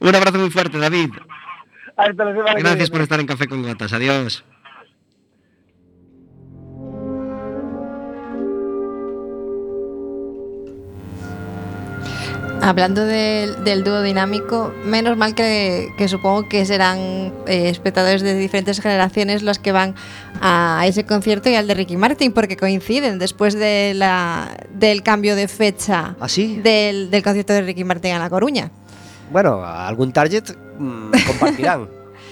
[0.00, 1.10] Un abrazo muy fuerte, David.
[1.96, 3.92] Hasta la semana que Gracias por estar en Café con Gotas.
[3.92, 4.44] Adiós.
[12.62, 16.98] Hablando del, del dúo dinámico, menos mal que, que supongo que serán
[17.46, 19.94] eh, espectadores de diferentes generaciones los que van
[20.42, 25.36] a ese concierto y al de Ricky Martin, porque coinciden después de la, del cambio
[25.36, 26.60] de fecha ¿Ah, sí?
[26.62, 28.70] del, del concierto de Ricky Martin en La Coruña.
[29.32, 30.44] Bueno, algún target
[30.78, 31.88] mm, compartirán.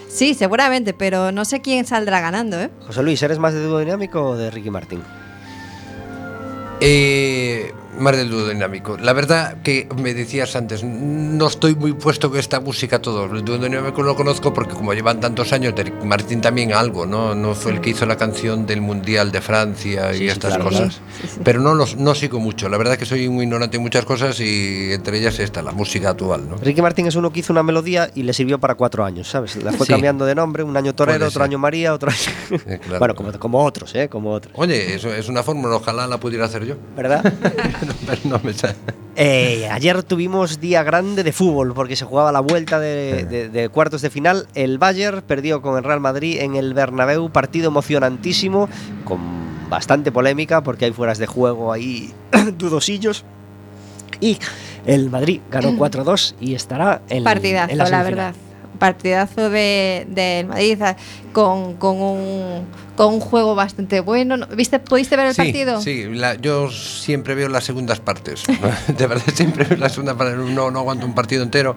[0.08, 2.70] Sí, seguramente, pero no sé quién saldrá ganando, ¿eh?
[2.86, 5.02] José Luis, ¿eres más de dúo dinámico o de Ricky Martin?
[6.80, 8.96] Eh, más del dúo dinámico.
[8.96, 13.24] La verdad que me decías antes, no estoy muy puesto con esta música todo.
[13.24, 17.34] El dúo dinámico lo conozco porque como llevan tantos años, Martín también algo, ¿no?
[17.34, 20.54] No fue el que hizo la canción del Mundial de Francia y Sí, sí, estas
[20.54, 21.00] claro, cosas.
[21.22, 21.40] Sí.
[21.44, 22.68] Pero no los no sigo mucho.
[22.68, 26.10] La verdad que soy muy ignorante en muchas cosas y entre ellas esta, la música
[26.10, 26.56] actual, ¿no?
[26.56, 29.56] Ricky Martin es uno que hizo una melodía y le sirvió para cuatro años, ¿sabes?
[29.62, 32.18] La fue cambiando de nombre, un año Torero, otro año María, otro año...
[32.68, 32.98] Eh, claro.
[32.98, 34.08] bueno, como, como otros, ¿eh?
[34.08, 34.52] Como otros.
[34.56, 36.74] Oye, eso es una fórmula, ojalá la pudiera hacer yo.
[36.96, 37.22] ¿Verdad?
[38.06, 38.74] Pero no me sale.
[39.16, 43.68] Eh, ayer tuvimos día grande de fútbol porque se jugaba la vuelta de, de- de
[43.68, 44.46] cuartos de final.
[44.54, 48.68] El Bayern perdió con el Real Madrid en el Bernabéu, partido emocionantísimo,
[49.04, 49.18] con
[49.68, 52.12] bastante polémica porque hay fueras de juego ahí
[52.58, 53.24] dudosillos.
[54.20, 54.38] Y
[54.86, 58.14] el Madrid ganó 4-2 y estará en, Partidazo, en la, semifinal.
[58.14, 58.34] verdad.
[58.78, 60.96] Partidazo de- del Madrid a-
[61.32, 64.36] con, con, un, con un juego bastante bueno.
[64.36, 64.46] ¿No?
[64.48, 65.80] ¿Viste, ¿Pudiste ver el sí, partido?
[65.80, 68.42] Sí, la- yo siempre veo las segundas partes.
[68.98, 70.36] De verdad, siempre veo las segundas partes.
[70.36, 71.74] No, no aguanto un partido entero,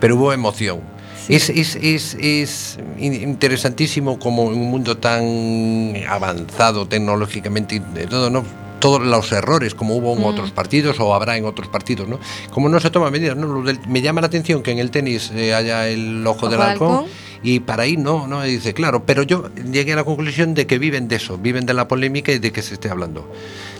[0.00, 0.80] pero hubo emoción.
[1.26, 1.36] Sí.
[1.36, 8.08] Es, es, es, es in- interesantísimo como en un mundo tan avanzado tecnológicamente y de
[8.08, 8.44] todo, ¿no?
[8.82, 10.24] Todos los errores, como hubo en Mm.
[10.24, 12.18] otros partidos o habrá en otros partidos, ¿no?
[12.50, 13.62] Como no se toman medidas, ¿no?
[13.88, 16.64] Me llama la atención que en el tenis eh, haya el ojo, Ojo del de
[16.66, 17.10] halcón, halcón.
[17.44, 20.66] y para ahí no, no, y dice, claro, pero yo llegué a la conclusión de
[20.66, 23.30] que viven de eso, viven de la polémica y de que se esté hablando.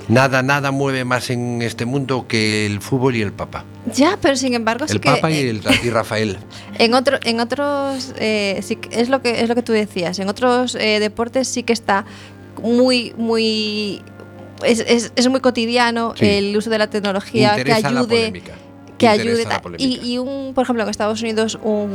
[0.08, 3.64] Nada, nada mueve más en este mundo que el fútbol y el Papa.
[3.94, 6.38] Ya, pero sin embargo sí el que Papa y, eh, el, y Rafael.
[6.78, 10.18] en otro, en otros eh, sí que- es lo que es lo que tú decías.
[10.20, 12.04] En otros eh, deportes sí que está
[12.62, 14.02] muy muy
[14.64, 16.26] es, es- es muy cotidiano Sí.
[16.26, 18.42] el uso de la tecnología que ayude
[18.98, 19.44] que ayude
[19.78, 21.90] y, y un por ejemplo en Estados Unidos un,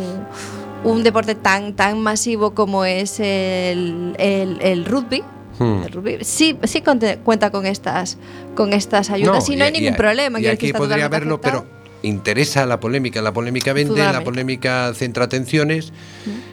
[0.83, 5.23] un deporte tan tan masivo como es el, el, el rugby
[5.59, 5.81] Hmm.
[6.21, 6.83] sí sí
[7.23, 8.19] cuenta con estas
[8.53, 11.65] con estas ayudas y no hay ningún problema Y quiero decir, aquí podría haberlo, pero.
[12.03, 13.21] Interesa la polémica.
[13.21, 15.91] La polémica vende, la polémica centra atenciones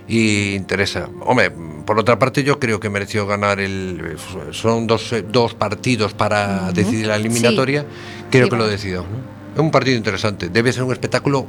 [0.09, 1.09] y interesa.
[1.21, 1.51] Hombre,
[1.85, 4.17] por otra parte, yo creo que mereció ganar el.
[4.53, 7.85] Son dos, dos partidos para decidir la eliminatoria.
[8.31, 9.01] Creo Sí, que lo decidió.
[9.03, 9.35] ¿no?
[9.55, 10.49] Es un partido interesante.
[10.49, 11.47] Debe ser un espectáculo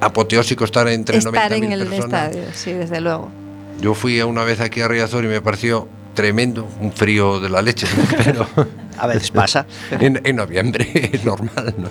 [0.00, 2.28] apoteósico estar entre estar 90.000 en el personas.
[2.28, 3.30] estadio sí desde luego
[3.80, 7.62] Yo fui una vez aquí a Riazor y me pareció tremendo, un frío de la
[7.62, 7.86] leche,
[8.24, 8.46] pero
[8.96, 9.66] A veces pasa.
[9.90, 11.88] en, en noviembre es normal, ¿no?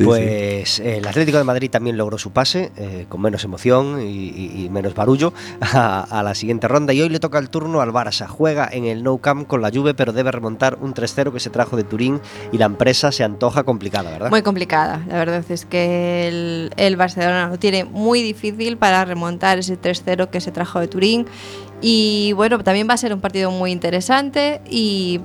[0.00, 4.00] Sí, pues eh, el Atlético de Madrid también logró su pase, eh, con menos emoción
[4.00, 6.92] y, y- y menos barullo, a, a la siguiente ronda.
[6.92, 8.26] Y hoy le toca el turno al Barça.
[8.26, 11.50] Juega en el Nou Camp con la Juve, pero debe remontar un 3-0 que se
[11.50, 14.30] trajo de Turín y la empresa se antoja complicada, ¿verdad?
[14.30, 15.04] Muy complicada.
[15.08, 20.30] La verdad es que el, el Barcelona lo tiene muy difícil para remontar ese 3-0
[20.30, 21.26] que se trajo de Turín.
[21.82, 25.20] Y bueno, también va a ser un partido muy interesante y,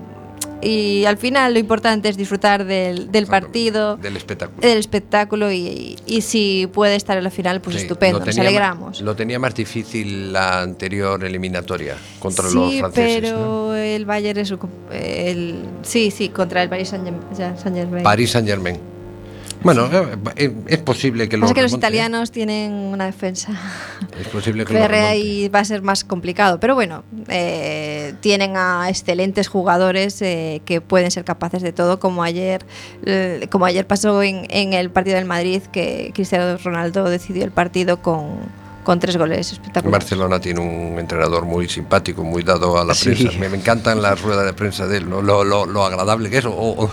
[0.62, 4.62] y al final lo importante es disfrutar del, del partido, Del espectáculo.
[4.68, 8.38] del espectáculo y, y si puede estar en la final, pues Sí, estupendo, lo nos
[8.40, 9.02] alegramos.
[9.02, 13.22] Lo tenía más difícil la anterior eliminatoria contra los franceses.
[13.22, 13.76] pero ¿no?
[13.76, 14.54] el Bayern es
[14.92, 17.24] el, sí, sí, contra el Paris Saint-Germain.
[17.58, 18.04] Saint-Germain.
[18.04, 18.95] Paris Saint Germain.
[19.66, 19.90] Bueno,
[20.36, 21.90] eh, es posible que lo Pasa que los remonte, ¿eh?
[21.90, 23.52] italianos tienen una defensa
[24.20, 25.18] Es posible que lo férrea remonte.
[25.28, 26.60] y va a ser más complicado.
[26.60, 32.24] Pero bueno, eh, tienen a excelentes jugadores eh, que pueden ser capaces de todo, como
[32.24, 32.64] ayer,
[33.06, 37.52] eh, como ayer pasó en, en el partido del Madrid, que Cristiano Ronaldo decidió el
[37.52, 38.38] partido con,
[38.84, 40.06] con tres goles espectaculares.
[40.06, 43.10] Barcelona tiene un entrenador muy simpático, muy dado a la Sí.
[43.16, 43.40] prensa.
[43.40, 45.24] Me, me encantan las ruedas de prensa de él, ¿no?
[45.24, 46.46] lo, lo- lo agradable que es.
[46.46, 46.92] o- o-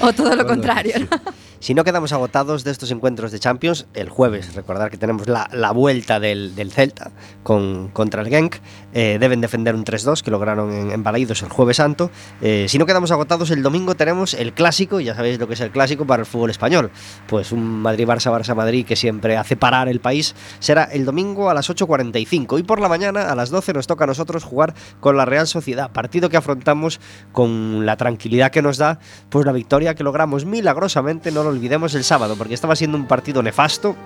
[0.00, 0.94] O todo lo contrario.
[1.10, 1.47] ¿no?
[1.60, 5.72] Si no quedamos agotados de estos encuentros de Champions, el jueves, recordar que tenemos la,
[5.72, 7.10] vuelta del, del Celta
[7.42, 8.56] con, contra el Genk,
[8.94, 12.12] eh, deben defender un 3-2 que lograron en, en Balaidos el jueves santo.
[12.40, 15.60] Eh, si no quedamos agotados, el domingo tenemos el clásico, ya sabéis lo que es
[15.60, 16.90] el clásico para el fútbol español.
[17.26, 21.68] Pues un Madrid-Barça, Barça-Madrid que siempre hace parar el país, será el domingo a las
[21.68, 25.24] 8.45 y por la mañana a las 12 nos toca a nosotros jugar con la
[25.24, 27.00] Real Sociedad, partido que afrontamos
[27.32, 32.04] con la tranquilidad que nos da pues la victoria que logramos milagrosamente, no olvidemos el
[32.04, 33.96] sábado, porque estaba siendo un partido nefasto,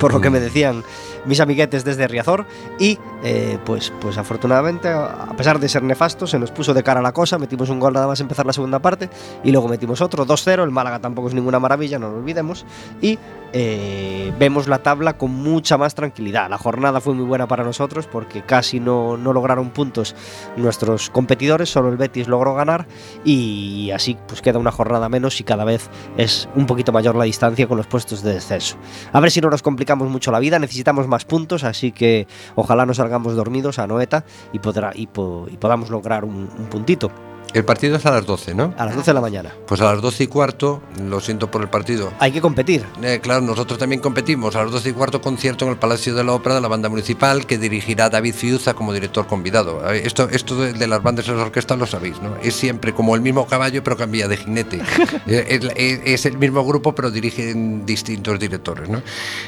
[0.00, 0.82] por lo que me decían
[1.24, 2.46] mis amiguetes desde Riazor,
[2.78, 6.82] y eh, pues, pues afortunadamente, a a pesar de ser nefasto, se nos puso de
[6.82, 9.08] cara la cosa, metimos un gol nada más empezar la segunda parte,
[9.42, 12.66] y luego metimos otro, 2-0, el Málaga tampoco es ninguna maravilla, no lo olvidemos,
[13.00, 13.18] y
[13.54, 16.48] eh, vemos la tabla con mucha más tranquilidad.
[16.48, 20.14] La jornada fue muy buena para nosotros porque casi no, no lograron puntos
[20.56, 22.86] nuestros competidores, solo el Betis logró ganar
[23.24, 27.24] y así pues queda una jornada menos y cada vez es un poquito mayor la
[27.24, 28.76] distancia con los puestos de descenso.
[29.12, 32.86] A ver si no nos complicamos mucho la vida, necesitamos más puntos, así que ojalá
[32.86, 37.10] no salgamos dormidos a Noeta y, podrá, y, po- y podamos lograr un, un puntito
[37.54, 38.74] El partido es a las 12, ¿no?
[38.78, 39.52] a las 12 de la mañana.
[39.66, 42.12] Pues a las 12 y cuarto, lo siento por el partido.
[42.18, 42.84] Hay que competir.
[43.02, 44.56] Eh, claro, nosotros también competimos.
[44.56, 46.88] A las 12 y cuarto concierto en el Palacio de la Ópera de la Banda
[46.88, 49.88] Municipal que dirigirá David Fiuza como director convidado.
[49.90, 52.36] Esto, esto de, las bandas y las orquestas lo sabéis, ¿no?
[52.42, 54.80] Es siempre como el mismo caballo pero cambia de jinete.
[55.26, 59.02] Eh, es, es- es el mismo grupo pero dirigen distintos directores, ¿no?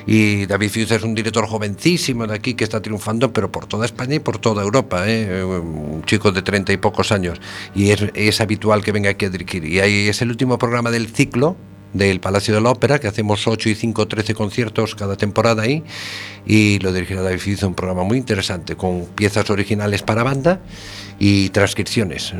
[0.07, 3.87] Y David Fiuza es un director jovencísimo de aquí que está triunfando pero por toda
[3.87, 5.43] España y por toda Europa, ¿eh?
[5.43, 7.41] Un chico de treinta y pocos años.
[7.75, 9.65] Y es, habitual que venga aquí a dirigir.
[9.65, 11.57] Y ahí es el último programa del ciclo
[11.95, 15.83] del Palacio de la Ópera, que hacemos 8 y 5, 13 conciertos cada temporada ahí,
[16.47, 20.61] y lo dirigirá David Fizo, un programa muy interesante, con piezas originales para banda
[21.19, 22.35] y transcripciones.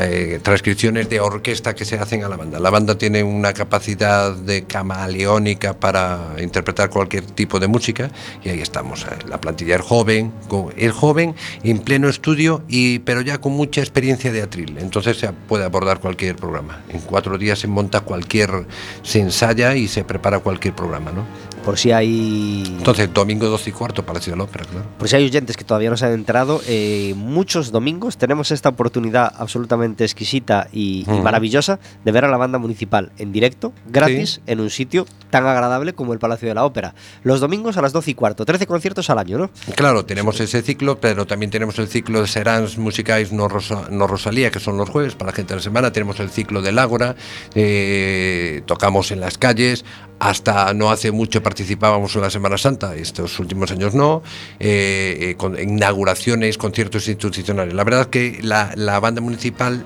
[0.00, 2.60] Eh, transcripciones de orquesta que se hacen a la banda.
[2.60, 8.10] La banda tiene una capacidad de camaleónica para interpretar cualquier tipo de música,
[8.44, 9.04] y ahí estamos.
[9.04, 13.52] eh, La plantilla es joven, con- es joven, en pleno estudio, y, pero ya con
[13.52, 16.82] mucha experiencia de atril, entonces se puede abordar cualquier programa.
[16.90, 18.66] En cuatro días se monta cualquier,
[19.02, 21.24] se ensaya y se prepara cualquier programa, ¿no?
[21.64, 24.86] Por si hay Entonces, domingo 12 y cuarto, Palacio de la Ópera, claro.
[24.98, 28.68] Por si hay oyentes que todavía no se han enterado, eh, muchos domingos tenemos esta
[28.68, 34.40] oportunidad absolutamente exquisita y, maravillosa de ver a la banda municipal en directo, gratis, Sí.
[34.46, 36.94] en un sitio tan agradable como el Palacio de la Ópera.
[37.22, 39.50] Los domingos a las 12 y cuarto, 13 conciertos al año, ¿no?
[39.74, 44.06] Claro, tenemos ese ciclo, pero también tenemos el ciclo de Serans Musicais no, Rosa- no
[44.06, 45.92] Rosalía, que son los jueves para la gente de la semana.
[45.92, 47.16] Tenemos el ciclo del Ágora,
[47.54, 49.84] eh, tocamos en las calles.
[50.20, 54.22] Hasta no hace mucho participábamos en la Semana Santa, estos últimos años no,
[54.60, 57.74] eh, eh, con inauguraciones, conciertos institucionales.
[57.74, 59.84] La verdad que la, la banda municipal,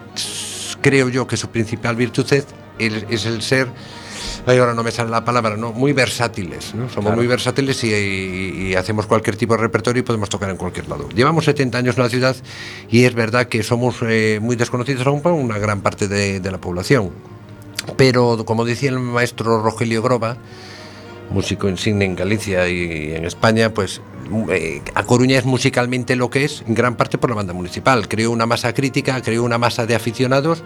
[0.81, 2.47] creo yo que su principal virtud es
[2.79, 3.69] el, es el ser
[4.47, 5.73] Ay, ahora no me sale la palabra, ¿no?
[5.73, 6.89] Muy versátiles, ¿no?
[6.89, 7.17] Somos Claro.
[7.17, 10.89] muy versátiles y, y- y hacemos cualquier tipo de repertorio y podemos tocar en cualquier
[10.89, 11.09] lado.
[11.11, 12.37] Llevamos 70 años en la ciudad
[12.89, 16.51] y es verdad que somos eh, muy desconocidos aún para una gran parte de, de
[16.51, 17.11] la población.
[17.97, 20.37] Pero, como decía el maestro Rogelio Groba,
[21.31, 24.01] músico insigne en Galicia y en España, pues
[24.51, 28.09] eh, A Coruña es musicalmente lo que es, en gran parte por la banda municipal.
[28.09, 30.63] Creó una masa crítica, creó una masa de aficionados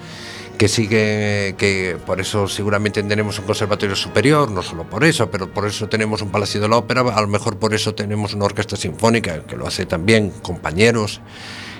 [0.58, 5.52] que sigue, que por eso seguramente tendremos un conservatorio superior, no solo por eso, pero
[5.52, 8.44] por eso tenemos un Palacio de la Ópera, a lo mejor por eso tenemos una
[8.44, 11.20] orquesta sinfónica, que lo hace también, compañeros.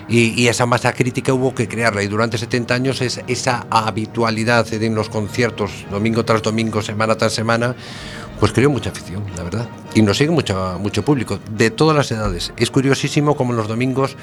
[0.07, 4.95] Y, esa masa crítica hubo que crearla y durante 70 años es esa habitualidad en
[4.95, 7.75] los conciertos domingo tras domingo, semana tras semana,
[8.39, 9.69] pues creó mucha afición, la verdad.
[9.95, 12.53] Y nos sigue mucho, mucho público, de todas las edades.
[12.57, 14.17] Es curiosísimo como los domingos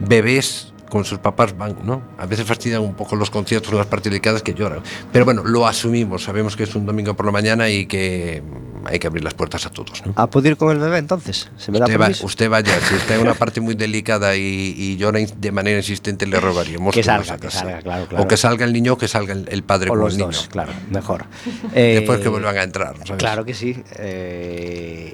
[0.00, 2.02] bebés con sus papás van, ¿no?
[2.18, 4.80] A veces fastidian un poco los conciertos, las partidas que lloran.
[5.12, 8.42] Pero bueno, lo asumimos, sabemos que es un domingo por la mañana y que
[8.84, 10.04] hay que abrir las puertas a todos.
[10.06, 10.12] ¿no?
[10.16, 11.50] ¿A poder ir con el bebé entonces?
[11.56, 14.74] ¿Se me usted, da va, usted vaya, si está en una parte muy delicada y,
[14.76, 18.24] y, llora de manera insistente, le robaríamos que salga, que salga, claro, claro.
[18.24, 20.28] O que salga el niño o que salga el, padre o con los el niño.
[20.28, 21.26] Dos, claro, mejor.
[21.74, 22.96] Después que vuelvan a entrar.
[23.04, 23.18] ¿sabes?
[23.18, 23.82] Claro que sí.
[23.96, 25.12] Eh,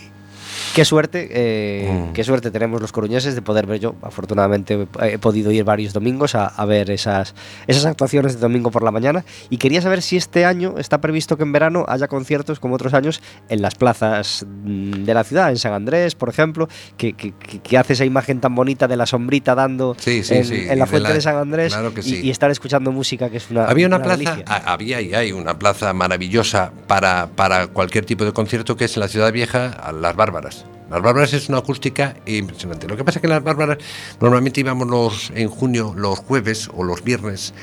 [0.76, 2.12] Qué suerte, eh, mm.
[2.12, 3.94] qué suerte tenemos los coruñeses de poder ver yo.
[4.02, 7.34] Afortunadamente he podido ir varios domingos a, a, ver esas,
[7.66, 11.38] esas actuaciones de domingo por la mañana y quería saber si este año está previsto
[11.38, 15.56] que en verano haya conciertos como otros años en las plazas de la ciudad, en
[15.56, 16.68] San Andrés, por ejemplo,
[16.98, 20.44] que, que, que hace esa imagen tan bonita de la sombrita dando sí, sí, en,
[20.44, 20.66] sí.
[20.68, 23.38] en, la fuente de, la, de, San Andrés claro y, y, estar escuchando música que
[23.38, 24.44] es una había una, una plaza delicia.
[24.66, 29.00] había y hay una plaza maravillosa para, para cualquier tipo de concierto que es en
[29.00, 32.86] la ciudad vieja las Bárbaras las Bárbaras es una acústica impresionante.
[32.86, 33.78] Lo que pasa es que las Bárbaras
[34.20, 37.54] normalmente íbamos los, en junio los jueves o los viernes.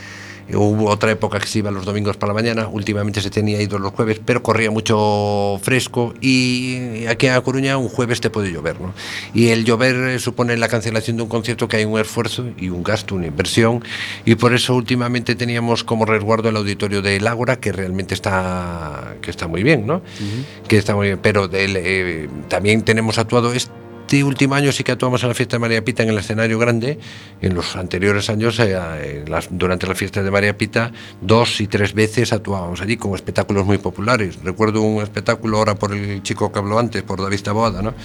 [0.55, 3.79] Hubo otra época que se iba los domingos para la mañana, últimamente se tenía ido
[3.79, 8.51] los jueves, pero corría mucho fresco y aquí en A Coruña un jueves te puede
[8.51, 8.79] llover.
[8.79, 8.93] ¿no?
[9.33, 12.83] Y el llover supone la cancelación de un concierto que hay un esfuerzo y un
[12.83, 13.83] gasto, una inversión,
[14.25, 19.31] y por eso últimamente teníamos como resguardo el auditorio del Ágora, que realmente está, que
[19.31, 19.95] está muy bien, ¿no?
[19.95, 20.67] Uh -huh.
[20.67, 23.82] que está muy bien, pero del, eh, también tenemos actuado este
[24.13, 26.59] este último año sí que actuamos en la fiesta de María Pita en el escenario
[26.59, 26.99] grande.
[27.41, 31.65] En los anteriores años, eh, eh las, durante la fiesta de María Pita, dos y
[31.65, 34.37] tres veces actuábamos allí con espectáculos muy populares.
[34.43, 37.95] Recuerdo un espectáculo ahora por el chico que habló antes, por David Taboada, ¿no?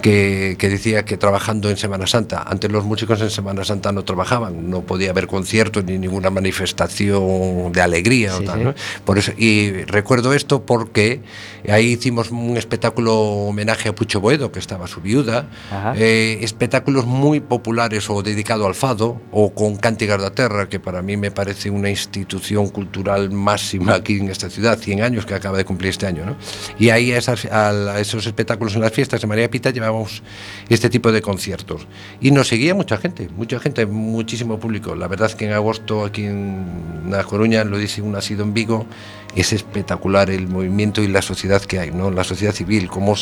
[0.00, 4.02] Que, que, decía que trabajando en Semana Santa, antes los músicos en Semana Santa no
[4.04, 8.64] trabajaban, no podía haber conciertos ni ninguna manifestación de alegría sí, o tal, sí.
[8.64, 8.74] ¿no?
[9.04, 11.20] Por eso, y recuerdo esto porque
[11.68, 15.48] ahí hicimos un espectáculo homenaje a Pucho Boedo, que estaba su viuda,
[15.96, 21.02] eh, espectáculos muy populares o dedicado al fado o con Cántigas da Terra, que para
[21.02, 25.58] mí me parece una institución cultural máxima aquí en esta ciudad, 100 años que acaba
[25.58, 26.36] de cumplir este año, ¿no?
[26.78, 30.22] Y ahí a, esas, a esos espectáculos en las fiestas de María Pita llevamos
[30.68, 31.86] este tipo de conciertos.
[32.20, 34.94] Y nos seguía mucha gente, mucha gente, muchísimo público.
[34.94, 38.54] La verdad es que en agosto aquí en La Coruña, lo dice un nacido en
[38.54, 38.86] Vigo,
[39.34, 42.10] es espectacular el movimiento y la sociedad que hay, ¿no?
[42.10, 42.88] la sociedad civil.
[42.88, 43.14] Como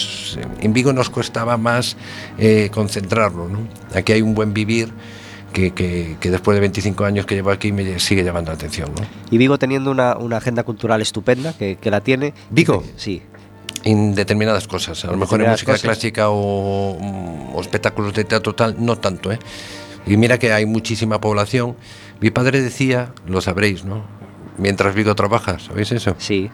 [0.61, 1.97] en Vigo nos costaba más
[2.39, 3.49] eh, concentrarlo.
[3.49, 3.61] ¿no?
[3.95, 4.93] Aquí hay un buen vivir.
[5.51, 8.93] Que, que, que, después de 25 años que llevo aquí me sigue llamando la atención.
[8.95, 9.03] ¿no?
[9.31, 12.35] Y Vigo teniendo una, una agenda cultural estupenda que, que la tiene.
[12.51, 12.85] ¿Vigo?
[12.97, 13.23] Sí,
[13.91, 15.05] en determinadas cosas.
[15.05, 15.83] A lo mejor en música cosas.
[15.83, 16.99] clásica o,
[17.55, 19.39] o, espectáculos de teatro tal, no tanto, ¿eh?
[20.07, 21.77] Y mira que hay muchísima población.
[22.21, 24.05] Mi padre decía, lo sabréis, ¿no?
[24.57, 26.17] Mientras Vigo trabaja, ¿sabéis eso?
[26.19, 26.51] Sí.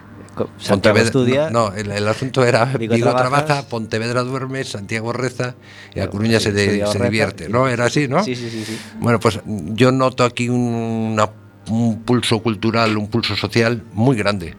[0.67, 1.49] Pontevedra estudia.
[1.49, 5.55] No, el, el, asunto era Vigo, Vigo trabaja, Pontevedra duerme, Santiago reza
[5.93, 7.69] y A Coruña se, de, se divierte, ¿no?
[7.69, 8.21] Era así, ¿no?
[8.23, 8.77] Sí, sí, sí, sí.
[8.99, 11.29] Bueno, pues yo noto aquí una,
[11.69, 14.55] un pulso cultural, un pulso social muy grande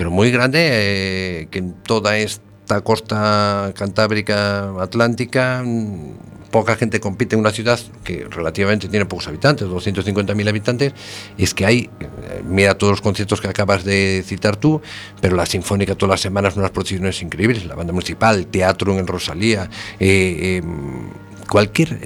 [0.00, 5.62] pero muy grande, eh, que en toda esta costa cantábrica atlántica
[6.50, 10.94] poca gente compite en una ciudad que relativamente tiene pocos habitantes, 250.000 habitantes,
[11.36, 14.80] es que hay, eh, mira todos los conciertos que acabas de citar tú,
[15.20, 19.06] pero la Sinfónica todas las semanas unas producciones increíbles, la banda municipal, teatro en el
[19.06, 20.62] Rosalía, eh, eh,
[21.46, 22.00] cualquier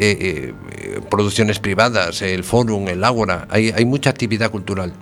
[1.08, 4.92] producciones privadas, el Fórum, el Ágora, hay, hay mucha actividad cultural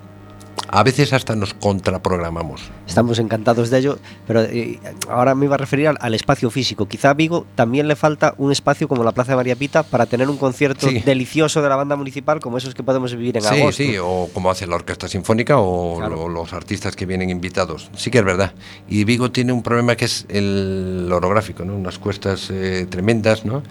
[0.68, 2.70] a veces hasta nos contraprogramamos.
[2.86, 6.86] Estamos encantados de ello, pero eh, ahora me iba a referir al, al, espacio físico.
[6.86, 10.07] Quizá a Vigo también le falta un espacio como la Plaza de María Pita para
[10.07, 11.00] tener un concierto sí.
[11.00, 13.72] delicioso de la banda municipal como esos que podemos vivir en sí, agosto.
[13.72, 16.16] Sí, sí, o como hace la Orquesta Sinfónica o claro.
[16.16, 17.90] lo, los artistas que vienen invitados.
[17.94, 18.55] Sí que es verdad.
[18.88, 21.74] Y Vigo tiene un problema que es el orográfico, ¿no?
[21.74, 23.62] unas cuestas eh, tremendas, ¿no?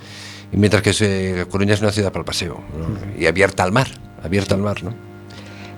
[0.53, 2.85] Y mientras que se, Coruña es una ciudad para el paseo ¿no?
[2.85, 3.21] uh -huh.
[3.21, 3.87] y abierta al mar,
[4.21, 5.10] abierta al mar, ¿no?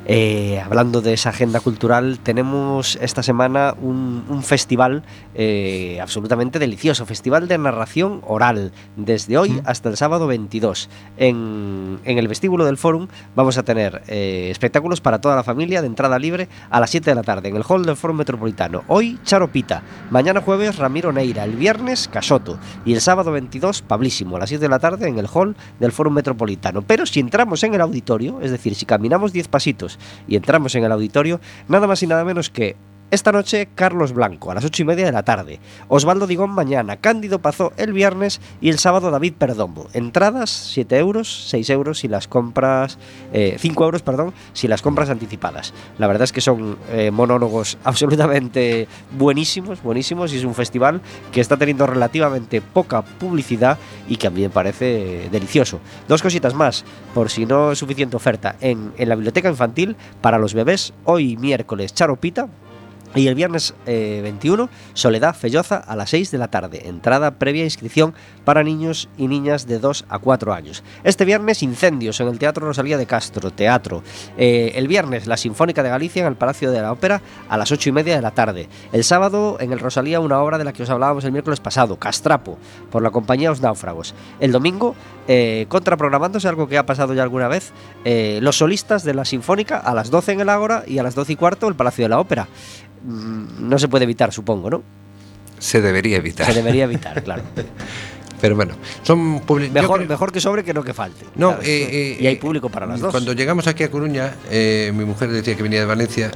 [0.05, 7.05] Eh, hablando de esa agenda cultural, tenemos esta semana un, un festival eh, absolutamente delicioso,
[7.05, 10.89] festival de narración oral, desde hoy hasta el sábado 22.
[11.15, 15.81] En, en, el vestíbulo del Fórum vamos a tener eh, espectáculos para toda la familia
[15.81, 18.83] de entrada libre a las 7 de la tarde en el hall del Fórum Metropolitano.
[18.89, 24.39] Hoy Charopita, mañana jueves Ramiro Neira, el viernes Casoto y el sábado 22 Pablísimo a
[24.39, 26.81] las 7 de la tarde en el hall del Fórum Metropolitano.
[26.81, 29.92] Pero si entramos en el auditorio, es decir, si caminamos 10 pasitos
[30.27, 32.75] y entramos en el auditorio, nada más y nada menos que
[33.13, 35.59] esta noche, Carlos Blanco, a las ocho y media de la tarde.
[35.87, 39.87] Osvaldo Digón mañana, Cándido Pazó el viernes y el sábado David Perdombo.
[39.93, 42.97] Entradas, 7 euros, 6 euros si las compras...
[43.31, 45.75] Eh, 5 euros, perdón, si las compras anticipadas.
[45.99, 50.99] La verdad es que son eh, monólogos absolutamente buenísimos, buenísimos y es un festival
[51.31, 53.77] que está teniendo relativamente poca publicidad
[54.09, 55.79] y que a mí me parece delicioso.
[56.07, 56.83] Dos cositas más,
[57.13, 58.55] por si no es suficiente oferta.
[58.59, 62.49] En, en la biblioteca infantil, para los bebés, hoy miércoles, Charopita,
[63.15, 66.87] y el viernes eh, 21, Soledad Felloza a las 6 de la tarde.
[66.87, 70.83] Entrada previa inscripción para niños y niñas de 2 a 4 años.
[71.03, 74.03] Este viernes, incendios en el Teatro Rosalía de Castro, teatro.
[74.37, 77.71] Eh, el viernes, la Sinfónica de Galicia en el Palacio de la Ópera a las
[77.71, 78.67] 8 y media de la tarde.
[78.91, 81.97] El sábado, en el Rosalía, una obra de la que os hablábamos el miércoles pasado,
[81.97, 82.57] Castrapo,
[82.91, 84.15] por la compañía Los Náufragos.
[84.39, 84.95] El domingo,
[85.27, 87.71] eh, contraprogramándose algo que ha pasado ya alguna vez,
[88.05, 91.15] eh, los solistas de la Sinfónica a las 12 en el Ágora y a las
[91.15, 92.47] 12 y cuarto el Palacio de la Ópera.
[93.03, 94.83] Mm, no se puede evitar, supongo, ¿no?
[95.59, 96.45] Se debería evitar.
[96.47, 97.43] Se debería evitar, claro.
[98.41, 99.35] Pero bueno, son
[99.71, 101.23] Mejor, creo- mejor que sobre que no que falte.
[101.35, 103.11] No, Claro, eh, eh, y hay público para las dos.
[103.11, 106.29] Cuando llegamos aquí a Coruña, mi mujer decía que venía de Valencia.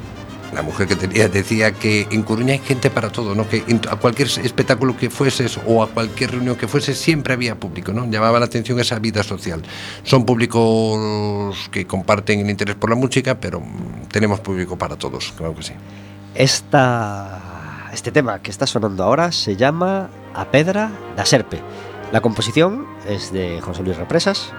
[0.57, 3.47] La mujer que tenía decía que en Coruña hay gente para todo, ¿no?
[3.47, 7.93] Que a cualquier espectáculo que fueses o a cualquier reunión que fueses siempre había público,
[7.93, 8.09] ¿no?
[8.09, 9.61] Llamaba la atención esa vida social.
[10.01, 15.31] Son públicos que comparten el interés por la música, pero mm, tenemos público para todos,
[15.37, 15.73] claro que sí.
[16.33, 21.61] Esta, este tema que está sonando ahora se llama A Pedra da Serpe.
[22.11, 24.51] La composición es de José Luis Represas.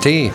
[0.00, 0.30] Sí,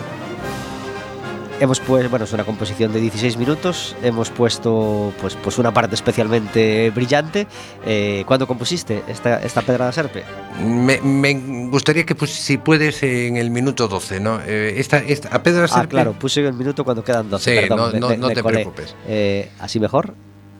[1.62, 3.96] Hemos pues, bueno, es una composición de 16 minutos.
[4.02, 7.46] Hemos puesto pues, pues una parte especialmente brillante.
[7.86, 10.24] Eh, ¿Cuándo compusiste esta, esta Pedra da Serpe?
[10.66, 11.34] me, me
[11.70, 14.40] gustaría que pues, si puedes en el minuto 12, ¿no?
[14.44, 17.52] Eh, esta, esta, a Pedro Ah, Serpe- claro, puse el minuto cuando quedan 12.
[17.62, 18.56] Sí, perdón, no- no- me- no me te colé.
[18.62, 18.96] preocupes.
[19.08, 20.16] Eh, ¿Así mejor?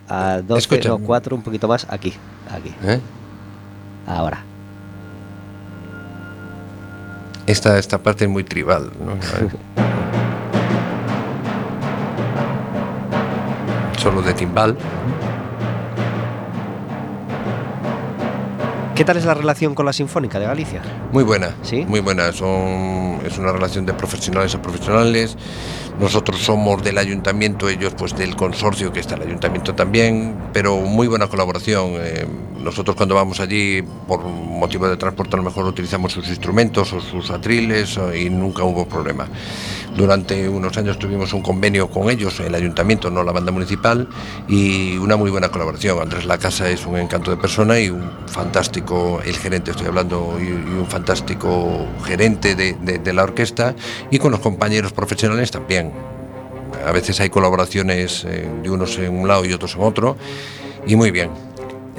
[0.08, 0.90] A 12, Escucha.
[0.90, 1.88] no, 4, un poquito más.
[1.90, 2.14] Aquí,
[2.52, 2.72] aquí.
[2.84, 3.00] ¿Eh?
[4.06, 4.44] Ahora.
[7.48, 9.16] Esta, esta parte es muy tribal, ¿no?
[14.02, 14.76] Solo de timbal.
[18.96, 20.82] ¿Qué tal es la relación con la Sinfónica de Galicia?
[21.12, 21.86] Muy buena, ¿Sí?
[21.88, 22.32] muy buena.
[22.34, 25.38] Son, es una relación de profesionales a profesionales.
[26.00, 31.08] Nosotros somos del ayuntamiento, ellos pues del consorcio que está el ayuntamiento también, pero muy
[31.08, 31.92] buena colaboración.
[31.96, 32.28] Eh,
[32.60, 37.00] nosotros cuando vamos allí, por motivo de transporte, a lo mejor utilizamos sus instrumentos o
[37.02, 39.28] sus atriles o- y nunca hubo problema.
[39.96, 44.08] Durante unos años tuvimos un convenio con ellos, el ayuntamiento, no la banda municipal,
[44.48, 46.00] y una muy buena colaboración.
[46.02, 48.81] Andrés Lacasa es un encanto de persona y un fantástico,
[49.24, 53.76] el gerente estoy hablando, y, un fantástico gerente de, de- de la orquesta,
[54.10, 55.92] y con los compañeros profesionales también.
[56.86, 60.18] A veces hay colaboraciones eh, de unos en un lado y otros en otro,
[60.88, 61.30] y muy bien.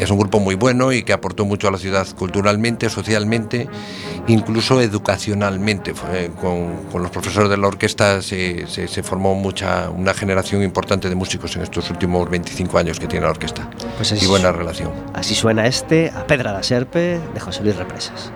[0.02, 3.68] Es un grupo muy bueno y que aportó mucho a la ciudad culturalmente, socialmente,
[4.26, 5.94] incluso educacionalmente.
[5.94, 10.62] Fue, con, con los profesores de la orquesta se, se- se formó mucha, una generación
[10.62, 13.70] importante de músicos en estos últimos 25 años que tiene la orquesta.
[13.96, 14.90] Pues es- y buena relación.
[15.14, 18.32] Así suena este A Pedra da Serpe de José Luis Represas.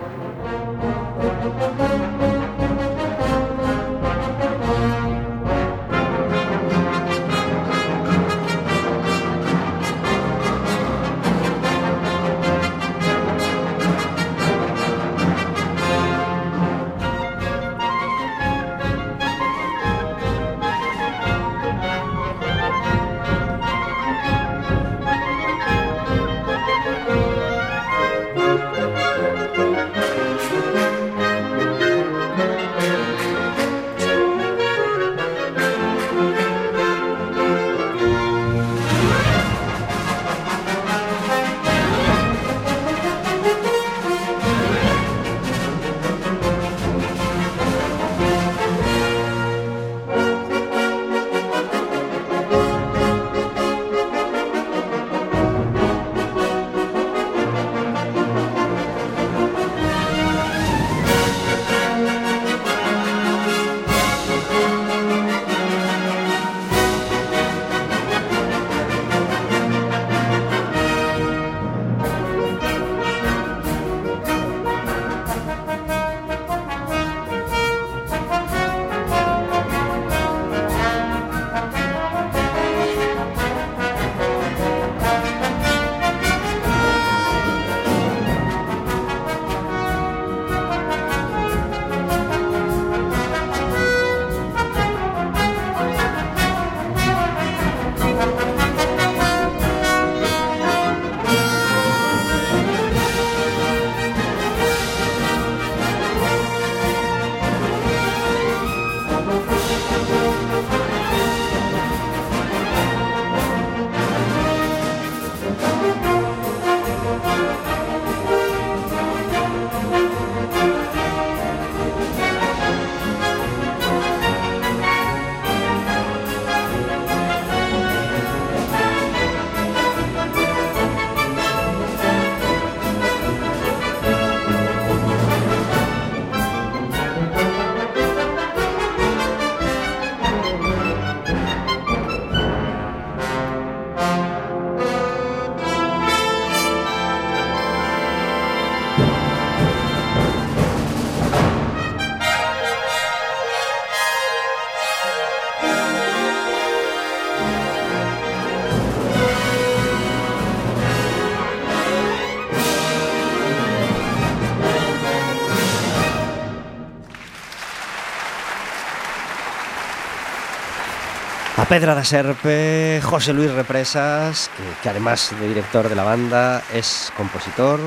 [171.69, 177.11] Pedra da Serpe, José Luis Represas, que, que además de director de la banda es
[177.17, 177.81] compositor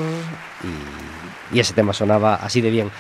[0.62, 2.91] y, y ese tema sonaba así de bien.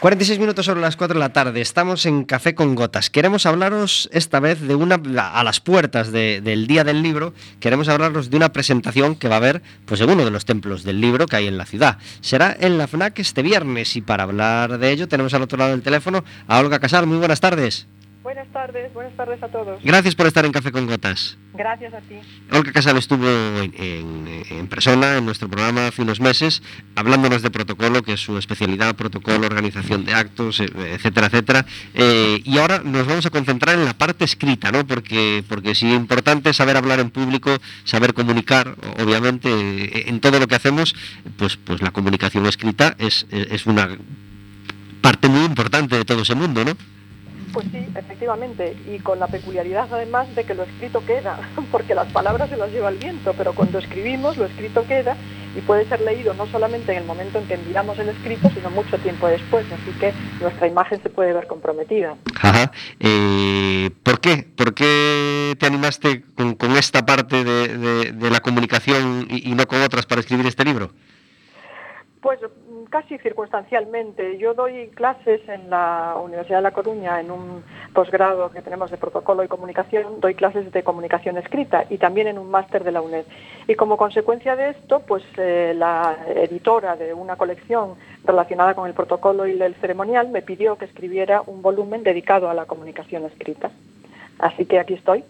[0.00, 3.10] 46 minutos sobre las 4 de la tarde, estamos en Café con Gotas.
[3.10, 4.94] Queremos hablaros esta vez de una,
[5.34, 9.34] a las puertas de, del Día del Libro, queremos hablaros de una presentación que va
[9.34, 11.98] a haber pues, en uno de los templos del libro que hay en la ciudad.
[12.22, 15.72] Será en la FNAC este viernes y para hablar de ello tenemos al otro lado
[15.72, 17.06] del teléfono a Olga Casal.
[17.06, 17.86] Muy buenas tardes.
[18.22, 19.82] Buenas tardes, buenas tardes a todos.
[19.82, 21.36] Gracias por estar en Café con Gotas.
[21.54, 22.14] Gracias a ti.
[22.52, 26.62] Olga Casal estuvo en, en, en, persona en nuestro programa hace unos meses,
[26.94, 31.66] hablándonos de protocolo, que es su especialidad, protocolo, organización de actos, eh, etcétera, etcétera.
[31.94, 34.86] Eh, y ahora nos vamos a concentrar en la parte escrita, ¿no?
[34.86, 40.38] Porque, porque sí es importante saber hablar en público, saber comunicar, obviamente, eh, en todo
[40.38, 40.94] lo que hacemos,
[41.36, 43.88] pues, pues la comunicación escrita es, es una
[45.00, 46.76] parte muy importante de todo ese mundo, ¿no?
[47.52, 51.38] Pues sí, efectivamente, y con la peculiaridad además de que lo escrito queda,
[51.70, 55.16] porque las palabras se las lleva el viento, pero cuando escribimos lo escrito queda
[55.54, 58.70] y puede ser leído no solamente en el momento en que enviamos el escrito, sino
[58.70, 62.16] mucho tiempo después, así que nuestra imagen se puede ver comprometida.
[62.40, 62.72] Ajá.
[63.00, 64.46] Eh, ¿Por qué?
[64.56, 70.20] ¿Por qué te animaste con, esta parte de, la comunicación y no con otras para
[70.20, 70.92] escribir este libro?
[72.22, 72.38] Pues
[72.88, 74.38] casi circunstancialmente.
[74.38, 78.96] Yo doy clases en la Universidad de La Coruña en un posgrado que tenemos de
[78.96, 83.02] protocolo y comunicación, doy clases de comunicación escrita y también en un máster de la
[83.02, 83.24] UNED.
[83.66, 88.94] Y como consecuencia de esto, pues eh, la editora de una colección relacionada con el
[88.94, 93.72] protocolo y el ceremonial me pidió que escribiera un volumen dedicado a la comunicación escrita.
[94.38, 95.24] Así que aquí estoy.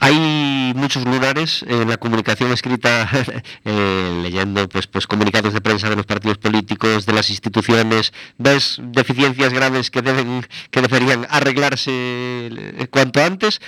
[0.00, 3.08] Hay muchos lugares en la comunicación escrita,
[3.64, 8.80] eh, leyendo pues, pues comunicados de prensa de los partidos políticos, de las instituciones, ves
[8.82, 13.60] deficiencias graves que deben que deberían arreglarse eh, cuanto antes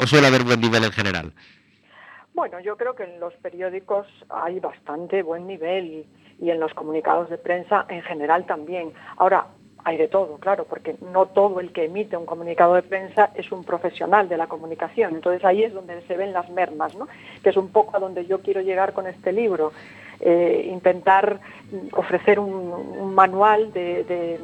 [0.00, 1.32] o suele haber buen nivel en general.
[2.34, 6.04] Bueno, yo creo que en los periódicos hay bastante buen nivel
[6.40, 8.92] y en los comunicados de prensa en general también.
[9.16, 9.46] Ahora,
[9.84, 13.52] hay de todo, claro, porque no todo el que emite un comunicado de prensa es
[13.52, 15.14] un profesional de la comunicación.
[15.14, 17.06] Entonces ahí es donde se ven las mermas, ¿no?
[17.42, 19.72] que es un poco a donde yo quiero llegar con este libro.
[20.20, 21.40] Eh, intentar
[21.92, 24.38] ofrecer un, manual de,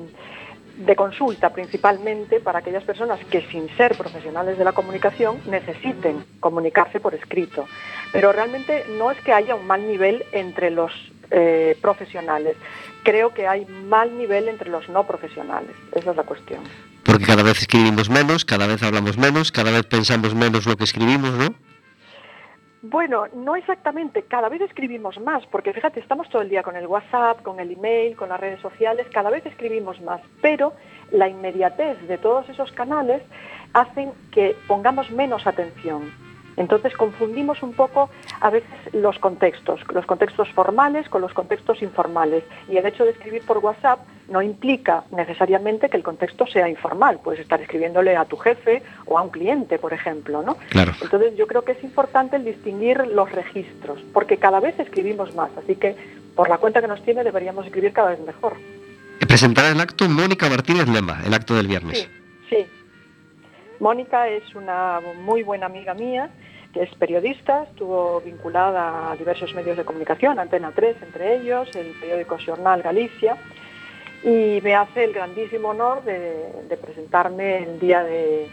[0.96, 7.14] consulta principalmente para aquellas personas que sin ser profesionales de la comunicación necesiten comunicarse por
[7.14, 7.66] escrito.
[8.12, 10.92] Pero realmente no es que haya un mal nivel entre los
[11.30, 12.56] eh, profesionales
[13.02, 15.70] creo que hay mal nivel entre los no profesionales.
[15.92, 16.62] Esa es la cuestión.
[17.04, 20.84] Porque cada vez escribimos menos, cada vez hablamos menos, cada vez pensamos menos lo que
[20.84, 21.54] escribimos, ¿no?
[22.82, 26.86] Bueno, no exactamente, cada vez escribimos más, porque fíjate, estamos todo el día con el
[26.86, 30.72] WhatsApp, con el email, con las redes sociales, cada vez escribimos más, pero
[31.10, 33.22] la inmediatez de todos esos canales
[33.74, 36.10] hacen que pongamos menos atención.
[36.60, 42.44] Entonces confundimos un poco a veces los contextos, los contextos formales con los contextos informales.
[42.68, 47.18] Y el hecho de escribir por WhatsApp no implica necesariamente que el contexto sea informal.
[47.24, 50.58] Puedes estar escribiéndole a tu jefe o a un cliente, por ejemplo, ¿no?
[50.68, 50.92] Claro.
[51.00, 55.50] Entonces yo creo que es importante el distinguir los registros, porque cada vez escribimos más,
[55.56, 55.96] así que
[56.36, 58.56] por la cuenta que nos tiene deberíamos escribir cada vez mejor.
[59.26, 61.98] Presentará el acto Mónica Martínez Lema, el acto del viernes.
[62.50, 62.66] Sí, sí.
[63.80, 66.30] Mónica es una muy buena amiga mía
[66.72, 71.92] que es periodista, estuvo vinculada a diversos medios de comunicación, Antena 3 entre ellos, el
[71.98, 73.36] periódico Jornal Galicia,
[74.22, 78.48] y me hace el grandísimo honor de, de presentarme el día de,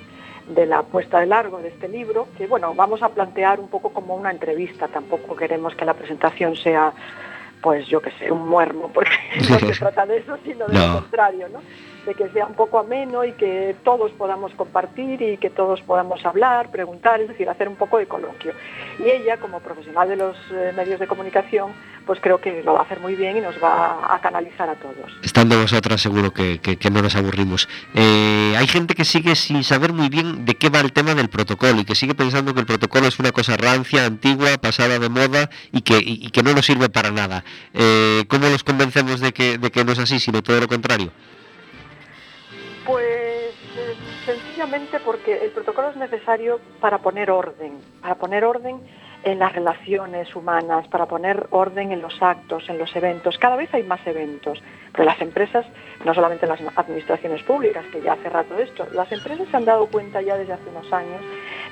[0.48, 3.92] de, la puesta de largo de este libro, que bueno, vamos a plantear un poco
[3.92, 6.94] como una entrevista, tampoco queremos que la presentación sea
[7.62, 9.12] pues yo que sé, un muermo, porque
[9.50, 10.88] no se trata de eso, sino de no.
[10.88, 11.60] lo contrario, ¿no?
[12.08, 16.26] De que sea un poco ameno y que todos podamos compartir y que todos podamos
[16.26, 18.54] hablar, preguntar, es decir, hacer un poco de coloquio.
[18.98, 21.74] Y ella, como profesional de los eh, medios de comunicación,
[22.06, 24.76] pues creo que lo va a hacer muy bien y nos va a canalizar a
[24.76, 25.12] todos.
[25.22, 27.68] Estando vosotras seguro que, que, no nos aburrimos.
[27.94, 31.28] Eh, hay gente que sigue sin saber muy bien de qué va el tema del
[31.28, 35.10] protocolo y que sigue pensando que el protocolo es una cosa rancia, antigua, pasada de
[35.10, 37.44] moda y que, y que no nos sirve para nada.
[37.74, 41.12] Eh, ¿Cómo los convencemos de que, de que no es así, sino todo lo contrario?
[45.04, 48.82] Porque el protocolo es necesario para poner orden, para poner orden
[49.24, 53.38] en las relaciones humanas, para poner orden en los actos, en los eventos.
[53.38, 54.62] Cada vez hay más eventos,
[54.92, 55.66] pero las empresas,
[56.06, 59.88] no solamente las administraciones públicas, que ya hace rato esto, las empresas se han dado
[59.88, 61.22] cuenta ya desde hace unos años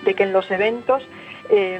[0.03, 1.03] de que en los eventos
[1.49, 1.79] eh,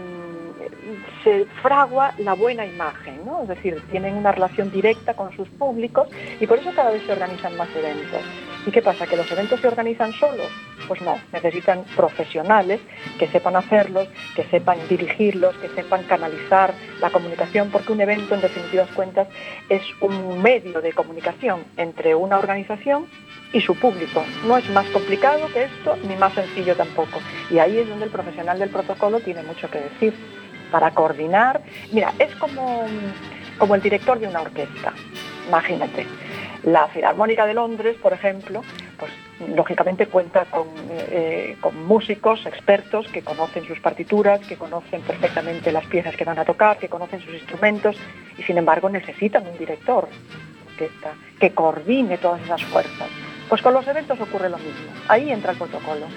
[1.24, 6.07] se fragua la buena imagen, es decir, tienen una relación directa con sus públicos
[6.39, 8.22] y por eso cada vez se organizan más eventos.
[8.66, 9.07] ¿Y qué pasa?
[9.07, 10.49] ¿Que los eventos se organizan solos?
[10.88, 12.79] Pues no, necesitan profesionales
[13.17, 18.41] que sepan hacerlos, que sepan dirigirlos, que sepan canalizar la comunicación, porque un evento, en
[18.41, 19.27] definitivas cuentas,
[19.69, 23.07] es un medio de comunicación entre una organización
[23.53, 24.23] y su público.
[24.45, 27.19] No es más complicado que esto, ni más sencillo tampoco.
[27.49, 30.13] Y ahí es donde el profesional del protocolo tiene mucho que decir
[30.71, 31.61] para coordinar.
[31.91, 32.86] Mira, es como,
[33.57, 34.93] como el director de una orquesta,
[35.47, 36.05] imagínate.
[36.63, 38.63] La Filarmónica de Londres, por ejemplo,
[39.55, 45.86] lógicamente cuenta con, eh, con, músicos expertos que conocen sus partituras, que conocen perfectamente las
[45.86, 47.97] piezas que van a tocar, que conocen sus instrumentos
[48.38, 50.07] y sin embargo necesitan un director
[51.39, 53.09] que coordine todas esas fuerzas.
[53.47, 54.91] Pues con los eventos ocurre lo mismo.
[55.07, 56.07] Ahí entra el protocolo.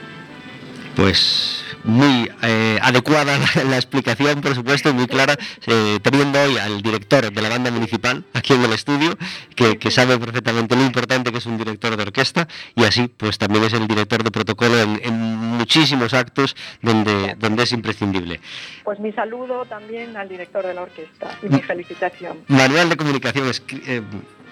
[0.99, 3.39] Pues muy eh, adecuada
[3.71, 5.37] la, explicación, por supuesto, muy clara,
[5.69, 9.17] eh, teniendo hoy al director de la banda municipal aquí en el estudio,
[9.55, 13.63] que, sabe perfectamente lo importante que es un director de orquesta y así pues también
[13.63, 18.41] es el director de protocolo en, muchísimos actos donde, donde es imprescindible.
[18.83, 22.39] Pues mi saludo también al director de la orquesta y mi felicitación.
[22.49, 23.53] Manual de comunicación,
[23.87, 24.03] eh,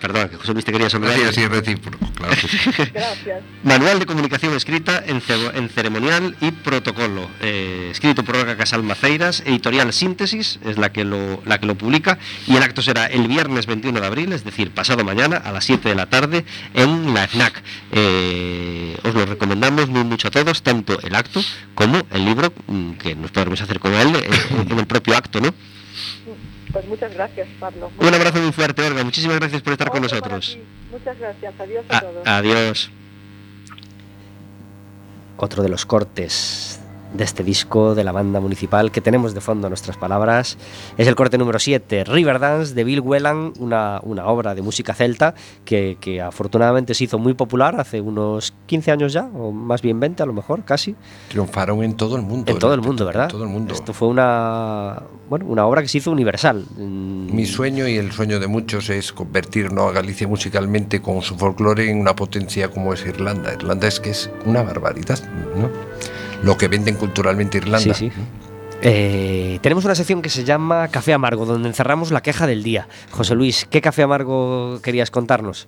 [0.01, 1.17] Perdón, que José Luis te quería saludar.
[1.17, 2.35] Sí, sí, recíproco, claro
[2.93, 3.43] Gracias.
[3.63, 5.23] Manual de comunicación escrita en,
[5.55, 7.29] en ceremonial y protocolo.
[7.41, 11.77] Eh, escrito por Olga Casal Maceiras, editorial Síntesis, es la que, lo, la que lo
[11.77, 12.19] publica.
[12.47, 15.65] Y el acto será el viernes 21 de abril, es decir, pasado mañana a las
[15.65, 16.45] 7 de la tarde
[16.75, 17.63] en la FNAC.
[17.93, 21.43] Eh, os lo recomendamos muy mucho a todos, tanto el acto
[21.75, 24.15] como el libro, mm, que nos podremos hacer con él
[24.71, 25.55] en el propio acto, ¿no?
[26.73, 27.91] Pues muchas gracias, Pablo.
[27.99, 29.05] Un abrazo muy fuerte, Olga.
[29.05, 30.59] Muchísimas gracias por estar con nosotros.
[30.91, 31.55] Muchas gracias.
[31.59, 32.27] Adiós a, todos.
[32.27, 32.91] Adiós.
[35.37, 36.81] Otro de los cortes
[37.17, 40.59] de este disco de la banda municipal que tenemos de fondo nuestras palabras.
[40.97, 45.35] Es el corte número 7, Riverdance de Bill Whelan, una, una obra de música celta
[45.65, 50.01] que, que, afortunadamente se hizo muy popular hace unos 15 años ya, o más bien
[50.01, 50.95] 20 a lo mejor, casi.
[51.29, 52.53] Triunfaron en todo el mundo.
[52.53, 53.25] En todo el mundo, ¿verdad?
[53.25, 53.75] En todo el mundo.
[53.75, 56.65] Esto fue una, bueno, una obra que se hizo universal.
[56.77, 59.89] Mi sueño y el sueño de muchos es convertir ¿no?
[59.89, 63.55] a Galicia musicalmente con su folclore en una potencia como es Irlanda.
[63.55, 65.19] Irlanda es que es una barbaridad,
[65.57, 65.71] ¿no?
[66.43, 67.95] Lo que venden culturalmente Irlanda.
[67.95, 68.13] Sí, sí.
[68.83, 72.89] Eh, tenemos una sección que se llama Café Amargo, donde encerramos la queja del día.
[73.11, 75.67] José Luis, ¿qué café amargo querías contarnos?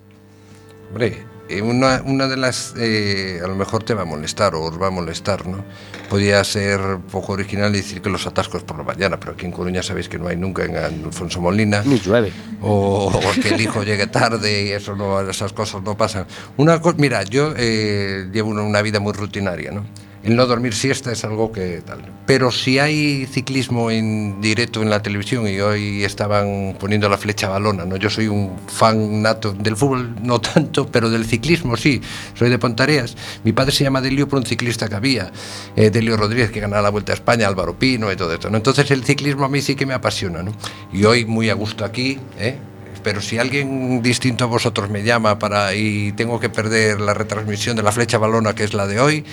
[0.90, 4.62] Hombre, eh, una, una, de las, eh, a lo mejor te va a molestar o
[4.62, 5.64] os va a molestar, ¿no?
[6.08, 9.52] Podía ser poco original y decir que los atascos por la mañana, pero aquí en
[9.52, 11.82] Coruña sabéis que no hay nunca en Alfonso Molina.
[11.84, 12.32] Ni llueve.
[12.60, 13.10] O,
[13.42, 16.26] que el hijo llegue tarde y eso no, esas cosas no pasan.
[16.56, 19.84] Una mira, yo llevo una, una vida muy rutinaria, ¿no?
[20.24, 22.00] El no dormir siesta es algo que tal.
[22.26, 27.48] Pero si hay ciclismo en directo en la televisión y hoy estaban poniendo la flecha
[27.48, 27.96] balona, ¿no?
[27.96, 32.00] Yo soy un fan nato del fútbol, no tanto, pero del ciclismo sí.
[32.34, 33.16] Soy de Pontareas.
[33.44, 35.30] Mi padre se llama Delio por un ciclista que había,
[35.76, 38.50] eh, Delio Rodríguez, que ganaba la Vuelta a España, Álvaro Pino y todo esto.
[38.50, 38.56] ¿no?
[38.56, 40.42] Entonces el ciclismo a mí sí que me apasiona.
[40.42, 40.52] ¿no?
[40.92, 42.58] Y hoy muy a gusto aquí, ¿eh?
[43.08, 47.74] Pero si alguien distinto a vosotros me llama para y tengo que perder la retransmisión
[47.74, 49.24] de la flecha balona que es la de hoy,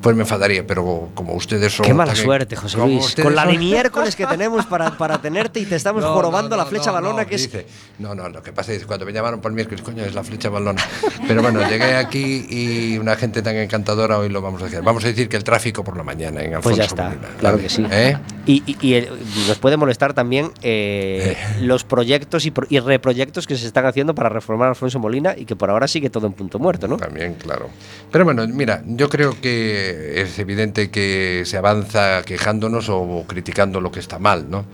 [0.00, 1.86] pues me enfadaría, pero como ustedes son...
[1.86, 3.14] Qué mala suerte, José Luis.
[3.22, 6.90] Con la de miércoles que tenemos para, para tenerte y te estamos jorobando la flecha
[6.90, 7.64] balona que dice,
[8.00, 10.16] No, no, lo que pasa es que cuando me llamaron por el miércoles, coño, es
[10.16, 10.82] la flecha balona.
[11.28, 14.82] Pero bueno, llegué aquí y una gente tan encantadora hoy lo vamos a hacer.
[14.82, 17.58] Vamos a decir que el tráfico por la mañana en Alfonso Pues ya está, claro
[17.58, 17.86] que sí.
[17.88, 18.18] ¿Eh?
[18.44, 19.06] Y, y,
[19.46, 21.60] nos puede molestar también eh, eh.
[21.60, 25.54] los proyectos y, y reproyectos que se están haciendo para reformar Alfonso Molina y que
[25.54, 26.96] por ahora sigue todo en punto muerto, ¿no?
[26.96, 27.70] También, claro.
[28.10, 33.92] Pero bueno, mira, yo creo que es evidente que se avanza quejándonos o criticando lo
[33.92, 34.64] que está mal, ¿no?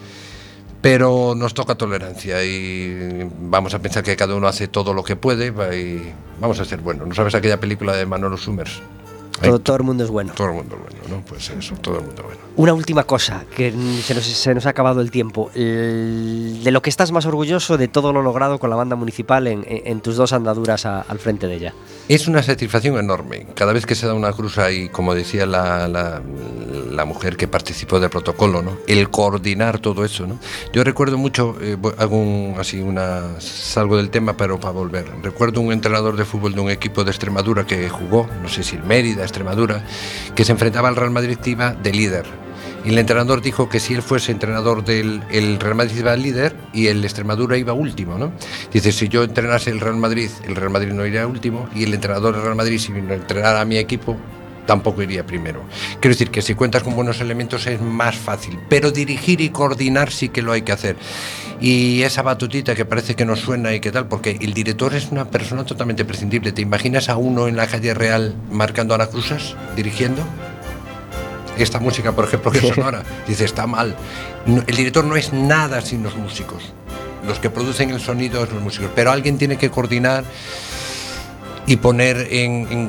[0.81, 5.16] Pero nos toca tolerancia y vamos a pensar que cada uno hace todo lo que
[5.16, 7.07] puede y vamos a ser buenos.
[7.07, 8.81] ¿No sabes aquella película de Manolo Summers?
[9.41, 10.32] Todo, el mundo es bueno.
[10.34, 11.24] Todo el mundo es bueno, ¿no?
[11.24, 12.41] Pues eso, todo el mundo es bueno.
[12.57, 13.72] Una última cosa, que
[14.03, 15.51] se nos, se nos ha acabado el tiempo.
[15.55, 20.01] de lo que estás más orgulloso de todo lo logrado con la banda municipal en,
[20.01, 21.74] tus dos andaduras al frente de ella.
[22.09, 23.47] Es una satisfacción enorme.
[23.55, 28.01] Cada vez que se da una cruz ahí, como decía la, la, mujer que participó
[28.01, 28.76] del protocolo, ¿no?
[28.86, 30.39] El coordinar todo eso, ¿no?
[30.72, 35.07] Yo recuerdo mucho, eh, hago así una, salgo del tema, pero para volver.
[35.22, 38.76] Recuerdo un entrenador de fútbol de un equipo de Extremadura que jugó, no sé si
[38.76, 39.85] el Mérida, Extremadura,
[40.35, 42.26] que se enfrentaba al Real Madrid iba de líder.
[42.85, 46.57] Y el entrenador dijo que si él fuese entrenador del el Real Madrid iba líder
[46.72, 48.33] y el Extremadura iba último, ¿no?
[48.72, 51.95] Dice, si yo entrenase el Real Madrid, el Real Madrid no iría último y el
[51.95, 54.16] entrenador del Real Madrid, si entrenara a mi equipo,
[54.68, 55.62] tampoco iría primero.
[55.99, 60.11] Quiero decir que si cuentas con buenos elementos es más fácil, pero dirigir y coordinar
[60.12, 60.97] sí que lo hay que hacer.
[61.61, 65.11] Y esa batutita que parece que no suena y qué tal, porque el director es
[65.11, 66.52] una persona totalmente prescindible.
[66.52, 70.22] ¿Te imaginas a uno en la calle real marcando a la cruzas, dirigiendo?
[71.59, 73.96] Esta música, por ejemplo, que sonora, dice, está mal.
[74.46, 76.62] No, el director no es nada sin los músicos.
[77.26, 80.22] Los que producen el sonido son los músicos, pero alguien tiene que coordinar
[81.66, 82.76] y poner en, en